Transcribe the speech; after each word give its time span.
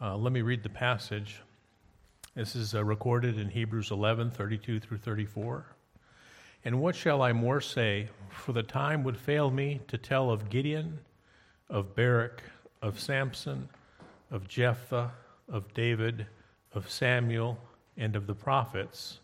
Uh, 0.00 0.16
let 0.16 0.32
me 0.32 0.42
read 0.42 0.62
the 0.62 0.68
passage. 0.68 1.40
This 2.36 2.54
is 2.54 2.72
uh, 2.72 2.84
recorded 2.84 3.36
in 3.36 3.48
Hebrews 3.48 3.90
11 3.90 4.30
32 4.30 4.78
through 4.78 4.98
34. 4.98 5.66
And 6.64 6.80
what 6.80 6.94
shall 6.94 7.20
I 7.20 7.32
more 7.32 7.60
say? 7.60 8.08
For 8.30 8.52
the 8.52 8.62
time 8.62 9.02
would 9.02 9.16
fail 9.16 9.50
me 9.50 9.80
to 9.88 9.98
tell 9.98 10.30
of 10.30 10.50
Gideon, 10.50 11.00
of 11.68 11.96
Barak, 11.96 12.44
of 12.80 13.00
Samson, 13.00 13.68
of 14.30 14.46
Jephthah, 14.46 15.10
of 15.48 15.74
David, 15.74 16.26
of 16.74 16.88
Samuel, 16.88 17.58
and 17.96 18.14
of 18.14 18.28
the 18.28 18.36
prophets, 18.36 19.18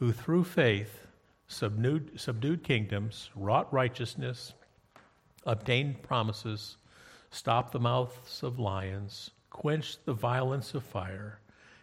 who 0.00 0.12
through 0.12 0.44
faith 0.44 1.06
subdued, 1.48 2.20
subdued 2.20 2.62
kingdoms, 2.62 3.30
wrought 3.34 3.72
righteousness, 3.72 4.52
obtained 5.46 6.02
promises, 6.02 6.76
stopped 7.30 7.72
the 7.72 7.80
mouths 7.80 8.42
of 8.42 8.58
lions, 8.58 9.30
quenched 9.54 10.04
the 10.04 10.12
violence 10.12 10.74
of 10.74 10.82
fire, 10.82 11.38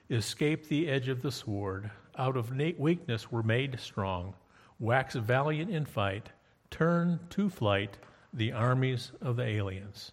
escaped 0.09 0.67
the 0.67 0.89
edge 0.89 1.07
of 1.07 1.21
the 1.21 1.31
sword, 1.31 1.89
out 2.17 2.35
of 2.35 2.52
weakness 2.77 3.31
were 3.31 3.41
made 3.41 3.79
strong, 3.79 4.34
waxed 4.77 5.16
valiant 5.16 5.71
in 5.71 5.85
fight, 5.85 6.29
turned 6.70 7.17
to 7.29 7.49
flight 7.49 7.98
the 8.34 8.52
armies 8.52 9.13
of 9.21 9.38
the 9.38 9.45
aliens. 9.45 10.12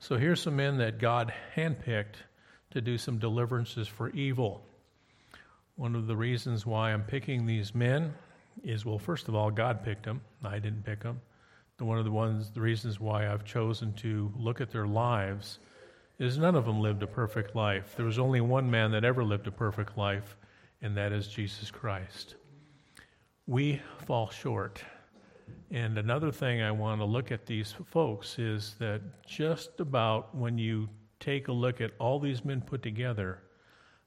So 0.00 0.18
here's 0.18 0.42
some 0.42 0.56
men 0.56 0.78
that 0.78 0.98
God 0.98 1.32
handpicked 1.56 2.16
to 2.72 2.80
do 2.80 2.98
some 2.98 3.18
deliverances 3.18 3.86
for 3.86 4.10
evil. 4.10 4.60
One 5.76 5.94
of 5.94 6.08
the 6.08 6.16
reasons 6.16 6.66
why 6.66 6.92
I'm 6.92 7.04
picking 7.04 7.46
these 7.46 7.72
men 7.72 8.14
is 8.64 8.84
well, 8.84 8.98
first 8.98 9.28
of 9.28 9.36
all, 9.36 9.52
God 9.52 9.84
picked 9.84 10.06
them. 10.06 10.22
I 10.42 10.58
didn't 10.58 10.84
pick 10.84 11.04
them. 11.04 11.20
one 11.78 11.98
of 11.98 12.04
the 12.04 12.10
ones, 12.10 12.50
the 12.50 12.60
reasons 12.60 12.98
why 12.98 13.30
I've 13.30 13.44
chosen 13.44 13.92
to 13.94 14.32
look 14.36 14.60
at 14.60 14.72
their 14.72 14.88
lives 14.88 15.60
is 16.20 16.36
none 16.36 16.54
of 16.54 16.66
them 16.66 16.80
lived 16.80 17.02
a 17.02 17.06
perfect 17.06 17.56
life. 17.56 17.94
There 17.96 18.04
was 18.04 18.18
only 18.18 18.42
one 18.42 18.70
man 18.70 18.90
that 18.92 19.04
ever 19.04 19.24
lived 19.24 19.46
a 19.46 19.50
perfect 19.50 19.96
life, 19.96 20.36
and 20.82 20.94
that 20.96 21.12
is 21.12 21.26
Jesus 21.26 21.70
Christ. 21.70 22.36
We 23.46 23.80
fall 24.06 24.28
short. 24.28 24.84
And 25.70 25.96
another 25.96 26.30
thing 26.30 26.60
I 26.60 26.72
want 26.72 27.00
to 27.00 27.06
look 27.06 27.32
at 27.32 27.46
these 27.46 27.74
folks 27.86 28.38
is 28.38 28.74
that 28.78 29.00
just 29.26 29.80
about 29.80 30.34
when 30.34 30.58
you 30.58 30.90
take 31.20 31.48
a 31.48 31.52
look 31.52 31.80
at 31.80 31.92
all 31.98 32.20
these 32.20 32.44
men 32.44 32.60
put 32.60 32.82
together, 32.82 33.38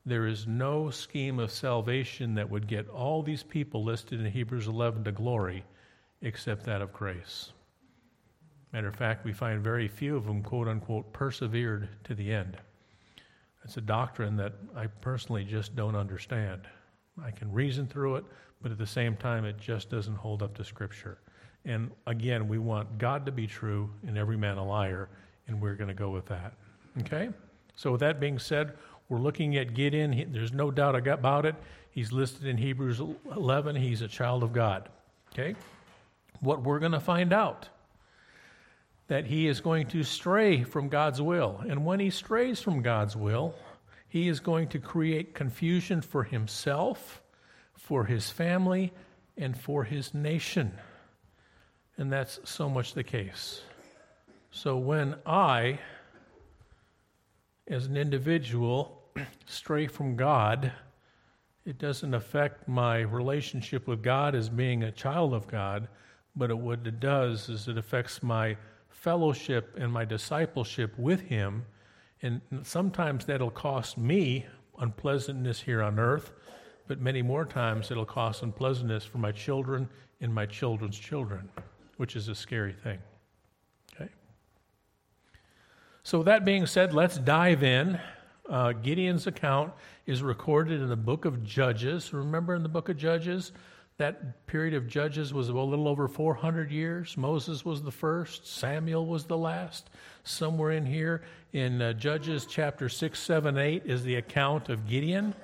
there 0.05 0.27
is 0.27 0.45
no 0.45 0.91
scheme 0.91 1.39
of 1.39 1.49
salvation 1.49 2.35
that 2.35 2.49
would 2.49 2.67
get 2.67 2.87
all 2.89 3.23
these 3.23 3.41
people 3.41 3.83
listed 3.83 4.19
in 4.19 4.31
Hebrews 4.31 4.67
11 4.67 5.05
to 5.05 5.11
glory 5.11 5.63
except 6.21 6.63
that 6.65 6.81
of 6.81 6.93
grace. 6.93 7.53
Matter 8.73 8.87
of 8.87 8.95
fact, 8.95 9.23
we 9.23 9.33
find 9.33 9.63
very 9.63 9.87
few 9.87 10.15
of 10.17 10.25
them, 10.25 10.41
quote 10.41 10.67
unquote, 10.67 11.13
persevered 11.13 11.87
to 12.05 12.15
the 12.15 12.33
end. 12.33 12.57
It's 13.63 13.77
a 13.77 13.81
doctrine 13.81 14.35
that 14.37 14.53
I 14.75 14.87
personally 14.87 15.45
just 15.45 15.75
don't 15.75 15.95
understand. 15.95 16.61
I 17.23 17.29
can 17.29 17.51
reason 17.51 17.85
through 17.87 18.15
it, 18.15 18.25
but 18.61 18.71
at 18.71 18.79
the 18.79 18.87
same 18.87 19.15
time, 19.15 19.45
it 19.45 19.59
just 19.59 19.89
doesn't 19.89 20.15
hold 20.15 20.41
up 20.41 20.55
to 20.57 20.63
Scripture. 20.63 21.19
And 21.65 21.91
again, 22.07 22.47
we 22.47 22.57
want 22.57 22.97
God 22.97 23.25
to 23.27 23.31
be 23.31 23.45
true 23.45 23.89
and 24.05 24.17
every 24.17 24.37
man 24.37 24.57
a 24.57 24.65
liar, 24.65 25.07
and 25.47 25.61
we're 25.61 25.75
going 25.75 25.87
to 25.87 25.93
go 25.93 26.09
with 26.09 26.25
that. 26.25 26.53
Okay? 27.01 27.29
So, 27.75 27.91
with 27.91 28.01
that 28.01 28.19
being 28.19 28.39
said, 28.39 28.73
we're 29.07 29.19
looking 29.19 29.55
at 29.57 29.73
Gideon. 29.73 30.29
There's 30.31 30.51
no 30.51 30.71
doubt 30.71 30.95
about 31.07 31.45
it. 31.45 31.55
He's 31.91 32.11
listed 32.11 32.47
in 32.47 32.57
Hebrews 32.57 32.99
11. 33.35 33.75
He's 33.75 34.01
a 34.01 34.07
child 34.07 34.43
of 34.43 34.51
God. 34.51 34.89
Okay? 35.31 35.55
What 36.39 36.63
we're 36.63 36.79
going 36.79 36.91
to 36.91 36.99
find 36.99 37.31
out 37.31 37.69
that 39.07 39.25
he 39.25 39.47
is 39.47 39.61
going 39.61 39.87
to 39.87 40.03
stray 40.03 40.63
from 40.63 40.89
God's 40.89 41.21
will. 41.21 41.61
And 41.67 41.85
when 41.85 41.99
he 41.99 42.09
strays 42.09 42.61
from 42.61 42.81
God's 42.81 43.15
will, 43.15 43.55
he 44.07 44.27
is 44.27 44.39
going 44.39 44.69
to 44.69 44.79
create 44.79 45.33
confusion 45.33 46.01
for 46.01 46.23
himself, 46.23 47.21
for 47.73 48.05
his 48.05 48.29
family, 48.29 48.93
and 49.37 49.57
for 49.57 49.83
his 49.83 50.13
nation. 50.13 50.71
And 51.97 52.11
that's 52.11 52.39
so 52.43 52.69
much 52.69 52.93
the 52.93 53.03
case. 53.03 53.61
So 54.51 54.77
when 54.77 55.15
I, 55.25 55.79
as 57.67 57.87
an 57.87 57.97
individual, 57.97 59.01
stray 59.45 59.87
from 59.87 60.15
God, 60.15 60.71
it 61.65 61.77
doesn't 61.77 62.13
affect 62.13 62.67
my 62.67 62.99
relationship 62.99 63.87
with 63.87 64.03
God 64.03 64.35
as 64.35 64.49
being 64.49 64.83
a 64.83 64.91
child 64.91 65.33
of 65.33 65.47
God, 65.47 65.87
but 66.35 66.53
what 66.53 66.85
it 66.85 66.99
does 66.99 67.49
is 67.49 67.67
it 67.67 67.77
affects 67.77 68.21
my 68.21 68.57
fellowship 69.03 69.75
and 69.77 69.91
my 69.91 70.05
discipleship 70.05 70.97
with 70.97 71.21
Him. 71.21 71.65
And 72.21 72.41
sometimes 72.63 73.25
that'll 73.25 73.51
cost 73.51 73.97
me 73.97 74.45
unpleasantness 74.79 75.61
here 75.61 75.81
on 75.81 75.99
earth, 75.99 76.31
but 76.87 76.99
many 76.99 77.21
more 77.21 77.45
times 77.45 77.91
it'll 77.91 78.05
cost 78.05 78.43
unpleasantness 78.43 79.05
for 79.05 79.17
my 79.17 79.31
children 79.31 79.89
and 80.21 80.33
my 80.33 80.45
children's 80.45 80.97
children 80.97 81.49
which 81.97 82.15
is 82.15 82.27
a 82.27 82.35
scary 82.35 82.73
thing. 82.73 82.99
Okay? 83.95 84.09
So, 86.03 86.23
that 86.23 86.45
being 86.45 86.65
said, 86.65 86.93
let's 86.93 87.17
dive 87.17 87.63
in. 87.63 87.99
Uh, 88.49 88.73
Gideon's 88.73 89.25
account 89.25 89.71
is 90.05 90.21
recorded 90.21 90.81
in 90.81 90.89
the 90.89 90.97
book 90.97 91.25
of 91.25 91.43
Judges. 91.43 92.11
Remember 92.11 92.55
in 92.55 92.63
the 92.63 92.69
book 92.69 92.89
of 92.89 92.97
Judges, 92.97 93.53
that 93.97 94.47
period 94.47 94.73
of 94.73 94.87
Judges 94.87 95.33
was 95.33 95.49
a 95.49 95.53
little 95.53 95.87
over 95.87 96.07
400 96.07 96.71
years. 96.71 97.15
Moses 97.15 97.63
was 97.63 97.83
the 97.83 97.91
first, 97.91 98.47
Samuel 98.47 99.05
was 99.05 99.25
the 99.25 99.37
last. 99.37 99.89
Somewhere 100.23 100.71
in 100.71 100.85
here 100.85 101.23
in 101.51 101.81
uh, 101.81 101.93
Judges 101.93 102.45
chapter 102.45 102.89
6, 102.89 103.19
7, 103.19 103.57
8 103.57 103.83
is 103.85 104.03
the 104.03 104.15
account 104.15 104.69
of 104.69 104.87
Gideon. 104.87 105.35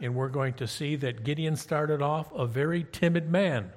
And 0.00 0.14
we're 0.14 0.28
going 0.28 0.54
to 0.54 0.66
see 0.66 0.96
that 0.96 1.24
Gideon 1.24 1.56
started 1.56 2.02
off 2.02 2.32
a 2.34 2.46
very 2.46 2.86
timid 2.92 3.30
man. 3.30 3.70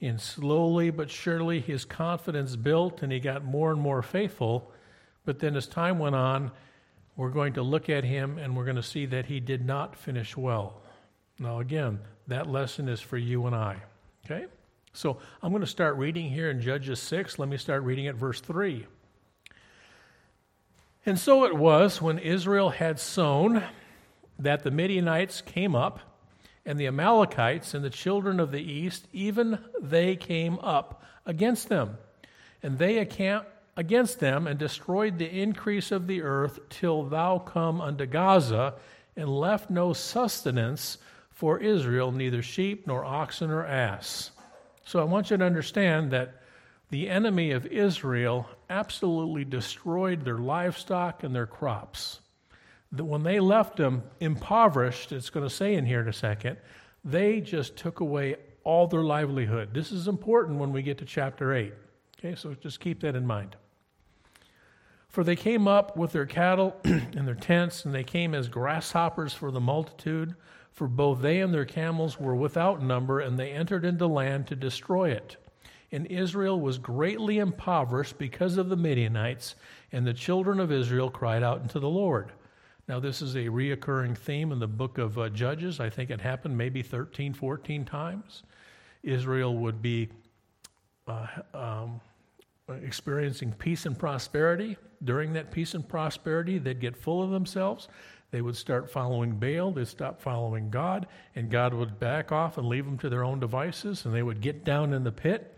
And 0.00 0.20
slowly 0.20 0.90
but 0.90 1.10
surely, 1.10 1.60
his 1.60 1.84
confidence 1.84 2.56
built 2.56 3.02
and 3.02 3.10
he 3.10 3.20
got 3.20 3.44
more 3.44 3.70
and 3.70 3.80
more 3.80 4.02
faithful. 4.02 4.70
But 5.24 5.38
then, 5.38 5.56
as 5.56 5.66
time 5.66 5.98
went 5.98 6.14
on, 6.14 6.50
we're 7.16 7.30
going 7.30 7.54
to 7.54 7.62
look 7.62 7.88
at 7.88 8.04
him 8.04 8.36
and 8.36 8.54
we're 8.54 8.64
going 8.64 8.76
to 8.76 8.82
see 8.82 9.06
that 9.06 9.26
he 9.26 9.40
did 9.40 9.64
not 9.64 9.96
finish 9.96 10.36
well. 10.36 10.82
Now, 11.38 11.60
again, 11.60 11.98
that 12.28 12.48
lesson 12.48 12.88
is 12.88 13.00
for 13.00 13.18
you 13.18 13.46
and 13.46 13.54
I. 13.54 13.82
Okay? 14.24 14.46
So 14.92 15.18
I'm 15.42 15.50
going 15.50 15.60
to 15.60 15.66
start 15.66 15.96
reading 15.96 16.30
here 16.30 16.50
in 16.50 16.60
Judges 16.60 17.00
6. 17.00 17.38
Let 17.38 17.48
me 17.48 17.56
start 17.56 17.82
reading 17.82 18.06
at 18.06 18.14
verse 18.14 18.40
3. 18.40 18.86
And 21.04 21.18
so 21.18 21.44
it 21.44 21.54
was 21.54 22.00
when 22.00 22.18
Israel 22.18 22.70
had 22.70 22.98
sown 22.98 23.62
that 24.38 24.62
the 24.62 24.70
Midianites 24.70 25.42
came 25.42 25.74
up 25.74 26.00
and 26.64 26.78
the 26.78 26.86
Amalekites 26.86 27.74
and 27.74 27.84
the 27.84 27.90
children 27.90 28.40
of 28.40 28.52
the 28.52 28.62
east, 28.62 29.06
even 29.12 29.58
they 29.80 30.16
came 30.16 30.58
up 30.60 31.02
against 31.26 31.68
them. 31.68 31.98
And 32.62 32.78
they 32.78 32.98
encamped 32.98 33.50
against 33.76 34.20
them 34.20 34.46
and 34.46 34.58
destroyed 34.58 35.18
the 35.18 35.28
increase 35.28 35.90
of 35.90 36.06
the 36.06 36.22
earth 36.22 36.60
till 36.70 37.02
thou 37.02 37.38
come 37.38 37.80
unto 37.80 38.06
Gaza, 38.06 38.74
and 39.16 39.28
left 39.28 39.70
no 39.70 39.92
sustenance 39.92 40.98
for 41.34 41.58
Israel, 41.58 42.10
neither 42.10 42.42
sheep 42.42 42.86
nor 42.86 43.04
oxen 43.04 43.50
or 43.50 43.66
ass. 43.66 44.30
So 44.84 45.00
I 45.00 45.04
want 45.04 45.30
you 45.30 45.36
to 45.36 45.44
understand 45.44 46.10
that 46.12 46.40
the 46.90 47.08
enemy 47.08 47.50
of 47.50 47.66
Israel 47.66 48.48
absolutely 48.70 49.44
destroyed 49.44 50.24
their 50.24 50.38
livestock 50.38 51.22
and 51.22 51.34
their 51.34 51.46
crops 51.46 52.20
that 52.96 53.04
when 53.04 53.22
they 53.22 53.40
left 53.40 53.76
them 53.76 54.02
impoverished, 54.20 55.12
it's 55.12 55.30
going 55.30 55.46
to 55.46 55.54
say 55.54 55.74
in 55.74 55.84
here 55.84 56.00
in 56.00 56.08
a 56.08 56.12
second, 56.12 56.56
they 57.04 57.40
just 57.40 57.76
took 57.76 58.00
away 58.00 58.36
all 58.62 58.86
their 58.86 59.02
livelihood. 59.02 59.74
This 59.74 59.92
is 59.92 60.08
important 60.08 60.58
when 60.58 60.72
we 60.72 60.82
get 60.82 60.98
to 60.98 61.04
chapter 61.04 61.52
8. 61.52 61.74
Okay, 62.18 62.34
so 62.34 62.54
just 62.54 62.80
keep 62.80 63.00
that 63.00 63.16
in 63.16 63.26
mind. 63.26 63.56
For 65.08 65.22
they 65.22 65.36
came 65.36 65.68
up 65.68 65.96
with 65.96 66.12
their 66.12 66.26
cattle 66.26 66.76
and 66.84 67.26
their 67.26 67.34
tents, 67.34 67.84
and 67.84 67.94
they 67.94 68.04
came 68.04 68.34
as 68.34 68.48
grasshoppers 68.48 69.32
for 69.32 69.50
the 69.50 69.60
multitude. 69.60 70.34
For 70.74 70.88
both 70.88 71.22
they 71.22 71.40
and 71.40 71.54
their 71.54 71.64
camels 71.64 72.18
were 72.18 72.34
without 72.34 72.82
number, 72.82 73.20
and 73.20 73.38
they 73.38 73.52
entered 73.52 73.84
into 73.84 74.08
land 74.08 74.48
to 74.48 74.56
destroy 74.56 75.10
it. 75.10 75.36
And 75.92 76.06
Israel 76.08 76.60
was 76.60 76.78
greatly 76.78 77.38
impoverished 77.38 78.18
because 78.18 78.56
of 78.56 78.68
the 78.68 78.76
Midianites, 78.76 79.54
and 79.92 80.04
the 80.04 80.12
children 80.12 80.58
of 80.58 80.72
Israel 80.72 81.08
cried 81.08 81.44
out 81.44 81.60
unto 81.60 81.78
the 81.78 81.88
Lord. 81.88 82.32
Now, 82.88 82.98
this 82.98 83.22
is 83.22 83.36
a 83.36 83.44
reoccurring 83.44 84.18
theme 84.18 84.50
in 84.50 84.58
the 84.58 84.66
book 84.66 84.98
of 84.98 85.16
uh, 85.16 85.28
Judges. 85.28 85.78
I 85.78 85.88
think 85.88 86.10
it 86.10 86.20
happened 86.20 86.58
maybe 86.58 86.82
13, 86.82 87.32
14 87.32 87.84
times. 87.84 88.42
Israel 89.04 89.56
would 89.56 89.80
be 89.80 90.08
uh, 91.06 91.26
um, 91.54 92.00
experiencing 92.68 93.52
peace 93.52 93.86
and 93.86 93.96
prosperity. 93.96 94.76
During 95.04 95.34
that 95.34 95.52
peace 95.52 95.74
and 95.74 95.88
prosperity, 95.88 96.58
they'd 96.58 96.80
get 96.80 96.96
full 96.96 97.22
of 97.22 97.30
themselves. 97.30 97.88
They 98.34 98.42
would 98.42 98.56
start 98.56 98.90
following 98.90 99.38
Baal, 99.38 99.70
they'd 99.70 99.86
stop 99.86 100.20
following 100.20 100.68
God, 100.68 101.06
and 101.36 101.48
God 101.48 101.72
would 101.72 102.00
back 102.00 102.32
off 102.32 102.58
and 102.58 102.66
leave 102.66 102.84
them 102.84 102.98
to 102.98 103.08
their 103.08 103.22
own 103.22 103.38
devices, 103.38 104.04
and 104.04 104.12
they 104.12 104.24
would 104.24 104.40
get 104.40 104.64
down 104.64 104.92
in 104.92 105.04
the 105.04 105.12
pit. 105.12 105.56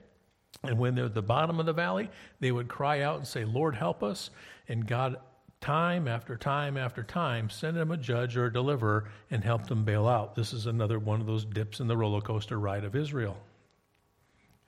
And 0.63 0.79
when 0.79 0.95
they're 0.95 1.07
at 1.07 1.15
the 1.15 1.23
bottom 1.23 1.59
of 1.59 1.65
the 1.65 1.73
valley, 1.73 2.11
they 2.39 2.53
would 2.53 2.69
cry 2.69 3.01
out 3.01 3.17
and 3.17 3.27
say, 3.27 3.47
Lord, 3.47 3.77
help 3.77 4.03
us. 4.03 4.29
And 4.69 4.87
God 4.87 5.17
time 5.59 6.07
after 6.07 6.37
time 6.37 6.77
after 6.77 7.03
time 7.03 7.49
sent 7.49 7.77
them 7.77 7.93
a 7.93 7.97
judge 7.97 8.37
or 8.37 8.45
a 8.45 8.53
deliverer 8.53 9.09
and 9.31 9.43
helped 9.43 9.69
them 9.69 9.85
bail 9.85 10.07
out. 10.07 10.35
This 10.35 10.53
is 10.53 10.67
another 10.67 10.99
one 10.99 11.23
of 11.23 11.27
those 11.27 11.47
dips 11.47 11.81
in 11.81 11.87
the 11.87 11.97
roller 11.97 12.21
coaster 12.21 12.61
ride 12.61 12.85
of 12.85 12.95
Israel. 12.95 13.39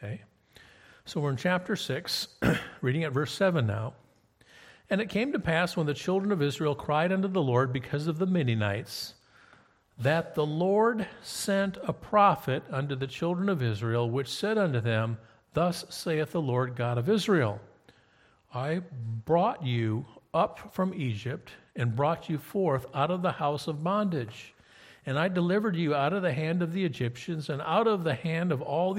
Okay? 0.02 0.22
So 1.04 1.20
we're 1.20 1.32
in 1.32 1.36
chapter 1.36 1.76
6, 1.76 2.28
reading 2.80 3.04
at 3.04 3.12
verse 3.12 3.34
7 3.34 3.66
now. 3.66 3.92
And 4.90 5.00
it 5.00 5.10
came 5.10 5.32
to 5.32 5.38
pass 5.38 5.76
when 5.76 5.86
the 5.86 5.94
children 5.94 6.32
of 6.32 6.42
Israel 6.42 6.74
cried 6.74 7.12
unto 7.12 7.28
the 7.28 7.42
Lord 7.42 7.72
because 7.72 8.06
of 8.06 8.18
the 8.18 8.26
Midianites, 8.26 9.14
that 9.98 10.34
the 10.34 10.46
Lord 10.46 11.06
sent 11.22 11.76
a 11.82 11.92
prophet 11.92 12.62
unto 12.70 12.94
the 12.94 13.06
children 13.06 13.48
of 13.48 13.62
Israel, 13.62 14.08
which 14.08 14.28
said 14.28 14.56
unto 14.56 14.80
them, 14.80 15.18
Thus 15.52 15.84
saith 15.90 16.32
the 16.32 16.40
Lord 16.40 16.76
God 16.76 16.98
of 16.98 17.08
Israel 17.08 17.60
I 18.54 18.80
brought 19.26 19.62
you 19.62 20.06
up 20.32 20.72
from 20.72 20.94
Egypt 20.94 21.50
and 21.76 21.94
brought 21.94 22.30
you 22.30 22.38
forth 22.38 22.86
out 22.94 23.10
of 23.10 23.20
the 23.22 23.32
house 23.32 23.66
of 23.66 23.84
bondage. 23.84 24.54
And 25.04 25.18
I 25.18 25.28
delivered 25.28 25.76
you 25.76 25.94
out 25.94 26.12
of 26.12 26.22
the 26.22 26.32
hand 26.32 26.62
of 26.62 26.72
the 26.72 26.84
Egyptians 26.84 27.50
and 27.50 27.60
out 27.62 27.86
of 27.86 28.04
the 28.04 28.14
hand 28.14 28.52
of 28.52 28.62
all 28.62 28.94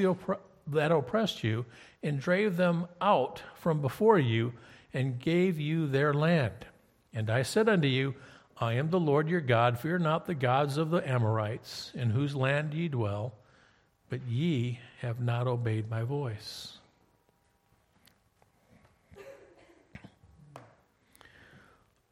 that 0.67 0.91
oppressed 0.91 1.43
you, 1.43 1.65
and 2.03 2.19
drave 2.19 2.57
them 2.57 2.87
out 3.01 3.41
from 3.55 3.81
before 3.81 4.19
you, 4.19 4.53
and 4.93 5.19
gave 5.19 5.59
you 5.59 5.87
their 5.87 6.13
land. 6.13 6.65
And 7.13 7.29
I 7.29 7.43
said 7.43 7.69
unto 7.69 7.87
you, 7.87 8.15
I 8.57 8.73
am 8.73 8.89
the 8.89 8.99
Lord 8.99 9.29
your 9.29 9.41
God. 9.41 9.79
Fear 9.79 9.99
not 9.99 10.25
the 10.25 10.35
gods 10.35 10.77
of 10.77 10.89
the 10.89 11.07
Amorites, 11.09 11.91
in 11.95 12.09
whose 12.09 12.35
land 12.35 12.73
ye 12.73 12.87
dwell, 12.87 13.33
but 14.09 14.21
ye 14.27 14.79
have 14.99 15.21
not 15.21 15.47
obeyed 15.47 15.89
my 15.89 16.03
voice. 16.03 16.77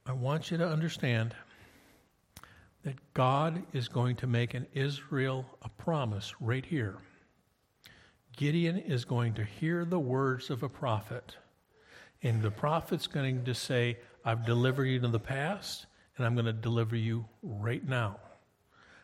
I 0.06 0.14
want 0.14 0.52
you 0.52 0.58
to 0.58 0.68
understand 0.68 1.36
that 2.84 3.14
God 3.14 3.62
is 3.74 3.90
going 3.90 4.16
to 4.18 4.28
make 4.28 4.54
an 4.54 4.66
Israel 4.74 5.46
a 5.64 5.70
promise 5.70 6.34
right 6.40 6.66
here. 6.66 6.96
Gideon 8.38 8.78
is 8.78 9.04
going 9.04 9.34
to 9.34 9.44
hear 9.44 9.84
the 9.84 10.00
words 10.00 10.50
of 10.50 10.64
a 10.64 10.70
prophet, 10.70 11.36
and 12.24 12.42
the 12.42 12.52
prophet's 12.52 13.08
going 13.08 13.44
to 13.46 13.54
say, 13.54 13.98
I've 14.26 14.46
delivered 14.46 14.86
you 14.86 15.00
in 15.02 15.12
the 15.12 15.20
past, 15.20 15.86
and 16.18 16.26
I'm 16.26 16.34
going 16.34 16.46
to 16.46 16.54
deliver 16.54 16.96
you 16.96 17.26
right 17.42 17.88
now. 17.88 18.18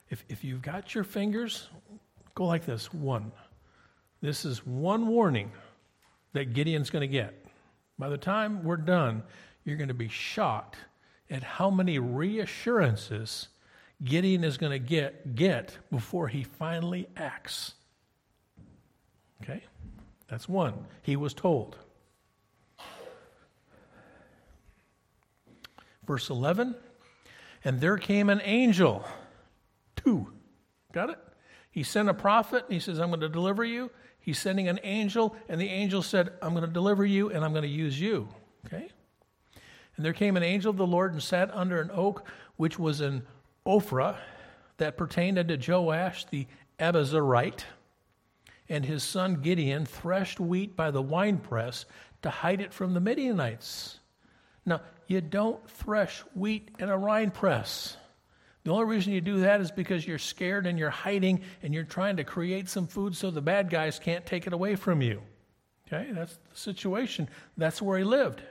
If, 0.10 0.26
if 0.30 0.44
you've 0.44 0.62
got 0.62 0.94
your 0.94 1.04
fingers, 1.04 1.70
go 2.36 2.46
like 2.46 2.66
this 2.66 2.94
one. 2.94 3.32
This 4.22 4.46
is 4.46 4.66
one 4.66 5.08
warning 5.08 5.52
that 6.34 6.54
Gideon's 6.54 6.90
going 6.90 7.02
to 7.02 7.08
get. 7.08 7.46
By 7.98 8.10
the 8.10 8.18
time 8.18 8.64
we're 8.64 8.78
done, 8.78 9.24
you're 9.64 9.78
going 9.78 9.90
to 9.90 9.94
be 9.94 10.10
shocked 10.10 10.78
at 11.30 11.44
how 11.44 11.70
many 11.70 12.00
reassurances 12.00 13.48
Gideon 14.04 14.44
is 14.44 14.58
going 14.58 14.72
to 14.72 14.80
get, 14.80 15.36
get 15.36 15.78
before 15.92 16.28
he 16.28 16.44
finally 16.44 17.08
acts. 17.16 17.74
Okay? 19.42 19.64
That's 20.30 20.50
one. 20.50 20.74
He 21.02 21.16
was 21.16 21.34
told. 21.34 21.78
Verse 26.06 26.30
11 26.30 26.76
And 27.64 27.80
there 27.80 27.98
came 27.98 28.30
an 28.30 28.42
angel. 28.44 29.06
Two. 29.96 30.32
Got 30.92 31.10
it? 31.10 31.20
He 31.72 31.84
sent 31.84 32.10
a 32.10 32.14
prophet 32.14 32.66
and 32.66 32.74
he 32.74 32.80
says, 32.80 33.00
I'm 33.00 33.10
going 33.10 33.22
to 33.22 33.30
deliver 33.30 33.64
you. 33.64 33.90
He's 34.20 34.40
sending 34.40 34.70
an 34.70 34.80
angel, 34.84 35.36
and 35.50 35.60
the 35.60 35.68
angel 35.68 36.02
said, 36.02 36.32
I'm 36.42 36.54
going 36.54 36.66
to 36.66 36.72
deliver 36.72 37.06
you 37.06 37.30
and 37.30 37.44
I'm 37.44 37.52
going 37.52 37.64
to 37.64 37.68
use 37.68 38.00
you. 38.00 38.30
Okay? 38.66 38.90
And 39.98 40.06
there 40.06 40.14
came 40.14 40.38
an 40.38 40.44
angel 40.44 40.70
of 40.70 40.78
the 40.78 40.88
Lord 40.88 41.12
and 41.12 41.22
sat 41.22 41.54
under 41.54 41.82
an 41.82 41.92
oak 41.94 42.26
which 42.56 42.80
was 42.80 43.02
in 43.02 43.24
Ophrah 43.66 44.16
that 44.78 44.98
pertained 44.98 45.38
unto 45.38 45.58
Joash 45.58 46.26
the 46.26 46.48
Abiezrite. 46.80 47.64
And 48.70 48.86
his 48.86 49.04
son 49.04 49.42
Gideon 49.42 49.86
threshed 49.86 50.40
wheat 50.40 50.76
by 50.76 50.90
the 50.90 51.02
winepress 51.02 51.86
to 52.22 52.30
hide 52.30 52.62
it 52.62 52.74
from 52.74 52.94
the 52.94 53.02
Midianites. 53.02 54.00
Now, 54.66 54.82
you 55.08 55.22
don't 55.22 55.68
thresh 55.70 56.20
wheat 56.34 56.70
in 56.80 56.90
a 56.90 56.98
wine 56.98 57.32
press. 57.32 57.98
The 58.64 58.72
only 58.72 58.86
reason 58.86 59.12
you 59.12 59.22
do 59.22 59.42
that 59.42 59.60
is 59.60 59.72
because 59.72 60.08
you're 60.08 60.18
scared 60.18 60.66
and 60.66 60.80
you're 60.80 60.90
hiding 60.90 61.42
and 61.62 61.74
you're 61.74 61.84
trying 61.84 62.18
to 62.18 62.24
create 62.24 62.70
some 62.70 62.88
food 62.88 63.16
so 63.16 63.30
the 63.30 63.42
bad 63.42 63.70
guys 63.70 64.00
can't 64.00 64.26
take 64.26 64.48
it 64.48 64.54
away 64.54 64.76
from 64.76 65.02
you. 65.02 65.22
Okay, 65.88 66.10
that's 66.14 66.34
the 66.34 66.58
situation. 66.58 67.30
That's 67.58 67.82
where 67.82 67.98
he 67.98 68.06
lived. 68.06 68.42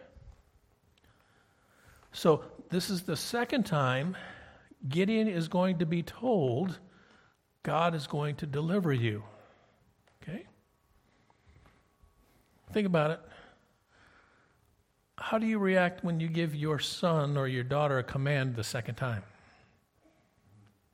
So, 2.12 2.44
this 2.69 2.91
is 2.91 3.03
the 3.03 3.17
second 3.17 3.64
time 3.64 4.17
Gideon 4.87 5.29
is 5.29 5.49
going 5.49 5.79
to 5.79 5.87
be 5.87 6.03
told 6.03 6.79
God 7.62 7.94
is 7.94 8.06
going 8.06 8.37
to 8.37 8.47
deliver 8.47 8.93
you. 8.93 9.23
Okay? 10.23 10.44
Think 12.73 12.87
about 12.87 13.12
it. 13.12 13.20
How 15.23 15.39
do 15.39 15.47
you 15.47 15.61
react 15.61 16.03
when 16.03 16.19
you 16.19 16.27
give 16.27 16.53
your 16.53 16.81
son 16.81 17.37
or 17.37 17.47
your 17.47 17.63
daughter 17.63 17.99
a 17.99 18.03
command 18.03 18.57
the 18.57 18.65
second 18.65 18.97
time? 18.97 19.23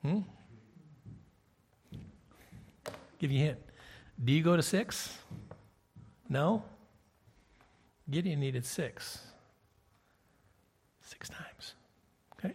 Hmm? 0.03 0.19
Give 3.19 3.33
you 3.33 3.43
a 3.43 3.47
hint. 3.47 3.59
Do 4.23 4.33
you 4.35 4.43
go 4.43 4.55
to 4.55 4.63
six? 4.63 5.17
No? 6.29 6.63
Gideon 8.11 8.39
needed 8.39 8.67
six. 8.67 9.19
Six 11.01 11.31
times. 11.31 11.73
Okay? 12.39 12.55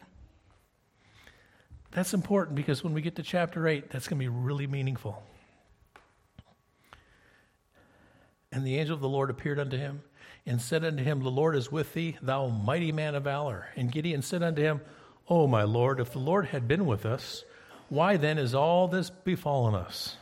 That's 1.90 2.14
important 2.14 2.56
because 2.56 2.84
when 2.84 2.94
we 2.94 3.02
get 3.02 3.16
to 3.16 3.24
chapter 3.24 3.68
8, 3.68 3.90
that's 3.90 4.08
going 4.08 4.20
to 4.20 4.24
be 4.24 4.30
really 4.30 4.68
meaningful. 4.68 5.24
And 8.52 8.64
the 8.64 8.78
angel 8.78 8.94
of 8.94 9.02
the 9.02 9.10
Lord 9.10 9.32
appeared 9.32 9.58
unto 9.58 9.76
him 9.76 10.04
and 10.46 10.62
said 10.62 10.84
unto 10.84 11.04
him, 11.04 11.22
The 11.22 11.30
Lord 11.30 11.56
is 11.56 11.72
with 11.72 11.94
thee, 11.94 12.18
thou 12.22 12.48
mighty 12.48 12.92
man 12.92 13.16
of 13.16 13.24
valor. 13.24 13.68
And 13.76 13.92
Gideon 13.92 14.22
said 14.22 14.44
unto 14.44 14.62
him, 14.62 14.82
O 15.30 15.48
my 15.48 15.64
Lord, 15.64 16.00
if 16.00 16.12
the 16.12 16.20
Lord 16.20 16.48
had 16.48 16.68
been 16.68 16.86
with 16.86 17.06
us, 17.06 17.44
why 17.90 18.18
then 18.18 18.38
is 18.38 18.54
all 18.54 18.88
this 18.88 19.10
befallen 19.10 19.76
us? 19.76 20.18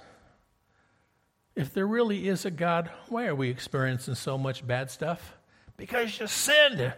If 1.55 1.73
there 1.73 1.87
really 1.87 2.27
is 2.27 2.45
a 2.45 2.51
God, 2.51 2.89
why 3.09 3.25
are 3.25 3.35
we 3.35 3.49
experiencing 3.49 4.15
so 4.15 4.37
much 4.37 4.65
bad 4.65 4.91
stuff? 4.91 5.35
Because 5.75 6.19
you 6.19 6.27
sinned 6.27 6.93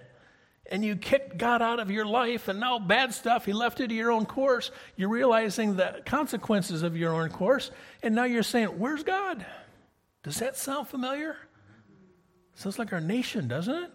and 0.72 0.84
you 0.84 0.96
kicked 0.96 1.38
God 1.38 1.62
out 1.62 1.80
of 1.80 1.92
your 1.92 2.06
life, 2.06 2.48
and 2.48 2.60
now 2.60 2.80
bad 2.80 3.14
stuff, 3.14 3.46
He 3.46 3.54
left 3.54 3.80
it 3.82 3.90
to 3.90 3.94
your 3.94 4.12
own 4.12 4.26
course. 4.26 4.72
You're 4.96 5.10
realizing 5.10 5.76
the 5.76 6.02
consequences 6.06 6.84
of 6.84 6.96
your 6.96 7.14
own 7.14 7.30
course, 7.30 7.70
and 8.02 8.16
now 8.16 8.24
you're 8.24 8.44
saying, 8.44 8.68
Where's 8.68 9.04
God? 9.04 9.46
Does 10.24 10.40
that 10.40 10.56
sound 10.56 10.88
familiar? 10.88 11.36
Sounds 12.56 12.80
like 12.80 12.94
our 12.94 13.02
nation, 13.02 13.48
doesn't 13.48 13.76
it? 13.76 13.92